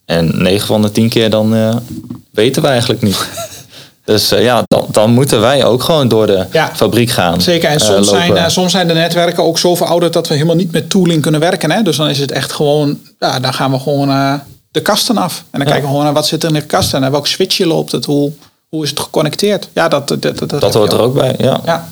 En 0.04 0.42
9 0.42 0.66
van 0.66 0.82
de 0.82 0.90
10 0.90 1.08
keer 1.08 1.30
dan 1.30 1.54
uh, 1.54 1.76
weten 2.30 2.62
we 2.62 2.68
eigenlijk 2.68 3.02
niet. 3.02 3.26
Dus 4.04 4.32
uh, 4.32 4.42
ja, 4.42 4.62
dan, 4.66 4.86
dan, 4.90 5.10
moeten 5.10 5.40
wij 5.40 5.64
ook 5.64 5.82
gewoon 5.82 6.08
door 6.08 6.26
de 6.26 6.46
ja, 6.52 6.70
fabriek 6.74 7.10
gaan. 7.10 7.40
Zeker, 7.40 7.68
en 7.68 7.80
soms, 7.80 8.12
uh, 8.12 8.26
zijn, 8.26 8.50
soms 8.50 8.72
zijn 8.72 8.88
de 8.88 8.94
netwerken 8.94 9.44
ook 9.44 9.58
zo 9.58 9.74
verouderd 9.74 10.12
dat 10.12 10.28
we 10.28 10.34
helemaal 10.34 10.56
niet 10.56 10.72
met 10.72 10.90
tooling 10.90 11.22
kunnen 11.22 11.40
werken. 11.40 11.70
Hè? 11.70 11.82
Dus 11.82 11.96
dan 11.96 12.08
is 12.08 12.18
het 12.18 12.32
echt 12.32 12.52
gewoon, 12.52 12.98
ja, 13.18 13.40
dan 13.40 13.54
gaan 13.54 13.70
we 13.70 13.78
gewoon 13.78 14.40
de 14.70 14.82
kasten 14.82 15.16
af. 15.16 15.44
En 15.50 15.58
dan 15.58 15.68
kijken 15.68 15.82
we 15.82 15.88
gewoon 15.88 16.04
naar 16.04 16.12
wat 16.12 16.26
zit 16.26 16.42
er 16.42 16.48
in 16.48 16.54
de 16.54 16.66
kasten 16.66 17.04
en 17.04 17.10
welk 17.10 17.26
switchje 17.26 17.66
loopt 17.66 17.92
het, 17.92 18.04
hoe, 18.04 18.32
hoe 18.68 18.84
is 18.84 18.90
het 18.90 19.00
geconnecteerd. 19.00 19.68
Ja, 19.72 19.88
dat, 19.88 20.08
dat, 20.08 20.22
dat, 20.22 20.50
dat 20.60 20.74
hoort 20.74 20.92
er 20.92 21.00
ook 21.00 21.14
bij, 21.14 21.34
ja. 21.38 21.60
ja. 21.64 21.88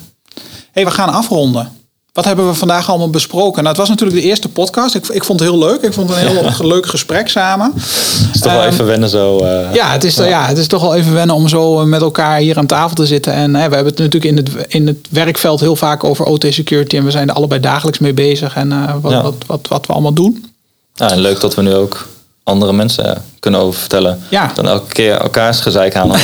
hey, 0.71 0.85
we 0.85 0.91
gaan 0.91 1.09
afronden. 1.09 1.71
Wat 2.17 2.25
hebben 2.25 2.47
we 2.47 2.53
vandaag 2.53 2.89
allemaal 2.89 3.09
besproken? 3.09 3.55
Nou, 3.63 3.67
het 3.67 3.77
was 3.77 3.89
natuurlijk 3.89 4.21
de 4.21 4.27
eerste 4.27 4.49
podcast. 4.49 4.95
Ik, 4.95 5.07
ik 5.07 5.23
vond 5.23 5.39
het 5.39 5.49
heel 5.49 5.59
leuk. 5.59 5.81
Ik 5.81 5.93
vond 5.93 6.09
het 6.09 6.17
een 6.17 6.27
heel 6.27 6.43
ja. 6.43 6.67
leuk 6.75 6.85
gesprek 6.85 7.29
samen. 7.29 7.71
Het 7.75 8.35
is 8.35 8.41
toch 8.41 8.51
wel 8.51 8.63
um, 8.63 8.69
even 8.69 8.85
wennen 8.85 9.09
zo. 9.09 9.43
Uh, 9.43 9.73
ja, 9.73 9.91
het 9.91 10.03
is, 10.03 10.15
ja. 10.15 10.25
ja. 10.25 10.45
het 10.45 10.57
is 10.57 10.67
toch 10.67 10.81
wel 10.81 10.95
even 10.95 11.13
wennen 11.13 11.35
om 11.35 11.47
zo 11.47 11.85
met 11.85 12.01
elkaar 12.01 12.37
hier 12.37 12.57
aan 12.57 12.65
tafel 12.65 12.95
te 12.95 13.05
zitten. 13.05 13.33
En 13.33 13.55
hè, 13.55 13.69
we 13.69 13.75
hebben 13.75 13.93
het 13.93 13.97
natuurlijk 13.97 14.25
in 14.25 14.37
het, 14.37 14.67
in 14.67 14.87
het 14.87 15.07
werkveld 15.09 15.59
heel 15.59 15.75
vaak 15.75 16.03
over 16.03 16.25
OT 16.25 16.45
security. 16.49 16.97
En 16.97 17.05
we 17.05 17.11
zijn 17.11 17.29
er 17.29 17.35
allebei 17.35 17.59
dagelijks 17.59 17.99
mee 17.99 18.13
bezig. 18.13 18.55
En 18.55 18.71
uh, 18.71 18.93
wat, 19.01 19.11
ja. 19.11 19.21
wat, 19.21 19.35
wat, 19.45 19.67
wat, 19.67 19.87
we 19.87 19.93
allemaal 19.93 20.13
doen. 20.13 20.45
Ja, 20.93 21.11
en 21.11 21.19
leuk 21.19 21.39
dat 21.39 21.55
we 21.55 21.61
nu 21.61 21.73
ook 21.73 22.07
andere 22.47 22.73
mensen 22.73 23.23
kunnen 23.39 23.59
over 23.59 23.79
vertellen. 23.79 24.21
Ja. 24.29 24.51
Dan 24.55 24.67
elke 24.67 24.93
keer 24.93 25.21
elkaars 25.21 25.59
gezeik 25.59 25.95
aan. 25.95 26.11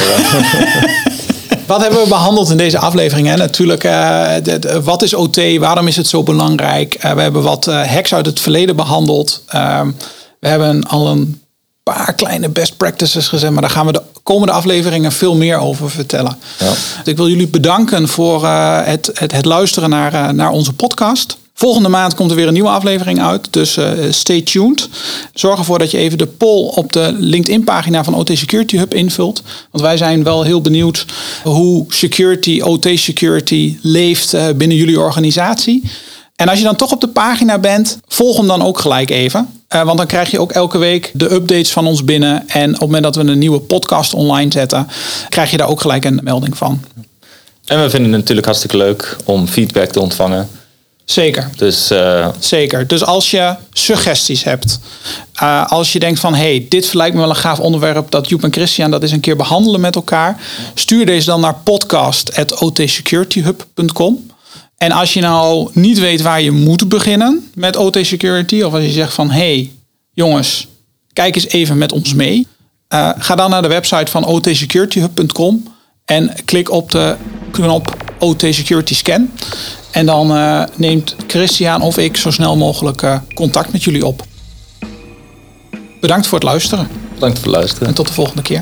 Wat 1.67 1.81
hebben 1.81 2.01
we 2.01 2.07
behandeld 2.07 2.49
in 2.49 2.57
deze 2.57 2.77
aflevering? 2.77 3.27
Hè? 3.27 3.35
Natuurlijk, 3.35 3.83
uh, 3.83 4.33
de, 4.43 4.59
de, 4.59 4.81
wat 4.81 5.01
is 5.01 5.13
OT? 5.13 5.57
Waarom 5.59 5.87
is 5.87 5.95
het 5.95 6.07
zo 6.07 6.23
belangrijk? 6.23 6.95
Uh, 7.05 7.13
we 7.13 7.21
hebben 7.21 7.41
wat 7.41 7.67
uh, 7.67 7.81
hacks 7.81 8.13
uit 8.13 8.25
het 8.25 8.39
verleden 8.39 8.75
behandeld. 8.75 9.43
Ehm, 9.47 9.91
we 10.39 10.47
hebben 10.47 10.83
al 10.83 11.07
een 11.07 11.41
paar 11.83 12.13
kleine 12.13 12.49
best 12.49 12.77
practices 12.77 13.27
gezet, 13.27 13.51
maar 13.51 13.61
daar 13.61 13.71
gaan 13.71 13.85
we 13.85 13.91
de 13.91 14.01
komende 14.23 14.53
afleveringen 14.53 15.11
veel 15.11 15.35
meer 15.35 15.57
over 15.57 15.89
vertellen. 15.89 16.37
Ja. 16.59 16.69
Dus 16.69 16.77
ik 17.03 17.17
wil 17.17 17.27
jullie 17.27 17.47
bedanken 17.47 18.07
voor 18.07 18.47
het, 18.47 19.11
het, 19.13 19.31
het, 19.31 19.45
luisteren 19.45 19.89
naar, 19.89 20.33
naar 20.33 20.49
onze 20.49 20.73
podcast. 20.73 21.37
Volgende 21.53 21.89
maand 21.89 22.15
komt 22.15 22.29
er 22.29 22.35
weer 22.35 22.47
een 22.47 22.53
nieuwe 22.53 22.69
aflevering 22.69 23.21
uit, 23.21 23.47
dus 23.49 23.77
uh, 23.77 23.91
stay 24.09 24.41
tuned. 24.41 24.89
Zorg 25.33 25.59
ervoor 25.59 25.79
dat 25.79 25.91
je 25.91 25.97
even 25.97 26.17
de 26.17 26.27
poll 26.27 26.67
op 26.67 26.93
de 26.93 27.15
LinkedIn-pagina 27.17 28.03
van 28.03 28.15
OT 28.15 28.29
Security 28.33 28.77
Hub 28.77 28.93
invult. 28.93 29.41
Want 29.71 29.83
wij 29.83 29.97
zijn 29.97 30.23
wel 30.23 30.43
heel 30.43 30.61
benieuwd 30.61 31.05
hoe 31.43 31.85
security, 31.87 32.61
OT 32.61 32.87
security 32.93 33.77
leeft 33.81 34.33
uh, 34.33 34.45
binnen 34.55 34.77
jullie 34.77 34.99
organisatie. 34.99 35.83
En 36.35 36.49
als 36.49 36.57
je 36.57 36.63
dan 36.63 36.75
toch 36.75 36.91
op 36.91 37.01
de 37.01 37.07
pagina 37.07 37.59
bent, 37.59 37.99
volg 38.07 38.37
hem 38.37 38.47
dan 38.47 38.61
ook 38.61 38.79
gelijk 38.79 39.09
even. 39.09 39.47
Uh, 39.75 39.83
want 39.83 39.97
dan 39.97 40.07
krijg 40.07 40.31
je 40.31 40.39
ook 40.39 40.51
elke 40.51 40.77
week 40.77 41.11
de 41.13 41.33
updates 41.33 41.71
van 41.71 41.87
ons 41.87 42.03
binnen. 42.03 42.47
En 42.47 42.67
op 42.67 42.71
het 42.71 42.79
moment 42.79 43.03
dat 43.03 43.15
we 43.15 43.21
een 43.21 43.39
nieuwe 43.39 43.59
podcast 43.59 44.13
online 44.13 44.51
zetten, 44.51 44.87
krijg 45.29 45.51
je 45.51 45.57
daar 45.57 45.69
ook 45.69 45.81
gelijk 45.81 46.05
een 46.05 46.19
melding 46.23 46.57
van. 46.57 46.81
En 47.65 47.81
we 47.81 47.89
vinden 47.89 48.11
het 48.11 48.19
natuurlijk 48.19 48.45
hartstikke 48.45 48.77
leuk 48.77 49.17
om 49.25 49.47
feedback 49.47 49.89
te 49.89 49.99
ontvangen. 49.99 50.49
Zeker. 51.05 51.49
Dus, 51.55 51.91
uh... 51.91 52.27
Zeker. 52.39 52.87
Dus 52.87 53.03
als 53.03 53.31
je 53.31 53.55
suggesties 53.73 54.43
hebt, 54.43 54.79
uh, 55.41 55.65
als 55.65 55.93
je 55.93 55.99
denkt 55.99 56.19
van 56.19 56.35
hey, 56.35 56.65
dit 56.69 56.93
lijkt 56.93 57.15
me 57.15 57.21
wel 57.21 57.29
een 57.29 57.35
gaaf 57.35 57.59
onderwerp 57.59 58.11
dat 58.11 58.29
Joep 58.29 58.43
en 58.43 58.51
Christian 58.51 58.91
dat 58.91 59.01
eens 59.01 59.11
een 59.11 59.19
keer 59.19 59.35
behandelen 59.35 59.81
met 59.81 59.95
elkaar, 59.95 60.41
stuur 60.73 61.05
deze 61.05 61.25
dan 61.25 61.41
naar 61.41 61.55
podcast@otsecurityhub.com. 61.63 64.31
En 64.77 64.91
als 64.91 65.13
je 65.13 65.21
nou 65.21 65.69
niet 65.73 65.99
weet 65.99 66.21
waar 66.21 66.41
je 66.41 66.51
moet 66.51 66.89
beginnen 66.89 67.51
met 67.55 67.75
OT 67.75 67.97
security, 68.01 68.61
of 68.61 68.73
als 68.73 68.83
je 68.83 68.91
zegt 68.91 69.13
van 69.13 69.31
hey, 69.31 69.71
jongens, 70.13 70.67
kijk 71.13 71.35
eens 71.35 71.47
even 71.47 71.77
met 71.77 71.91
ons 71.91 72.13
mee, 72.13 72.47
uh, 72.93 73.09
ga 73.17 73.35
dan 73.35 73.49
naar 73.49 73.61
de 73.61 73.67
website 73.67 74.11
van 74.11 74.25
otsecurityhub.com 74.25 75.63
en 76.05 76.33
klik 76.45 76.71
op 76.71 76.91
de 76.91 77.15
knop 77.51 78.12
OT 78.19 78.41
Security 78.49 78.95
Scan. 78.95 79.31
En 79.91 80.05
dan 80.05 80.31
uh, 80.31 80.63
neemt 80.75 81.15
Christian 81.27 81.81
of 81.81 81.97
ik 81.97 82.17
zo 82.17 82.31
snel 82.31 82.57
mogelijk 82.57 83.01
uh, 83.01 83.15
contact 83.33 83.71
met 83.71 83.83
jullie 83.83 84.05
op. 84.05 84.25
Bedankt 85.99 86.27
voor 86.27 86.39
het 86.39 86.47
luisteren. 86.47 86.87
Bedankt 87.13 87.39
voor 87.39 87.47
het 87.47 87.55
luisteren. 87.55 87.87
En 87.87 87.93
tot 87.93 88.07
de 88.07 88.13
volgende 88.13 88.41
keer. 88.41 88.61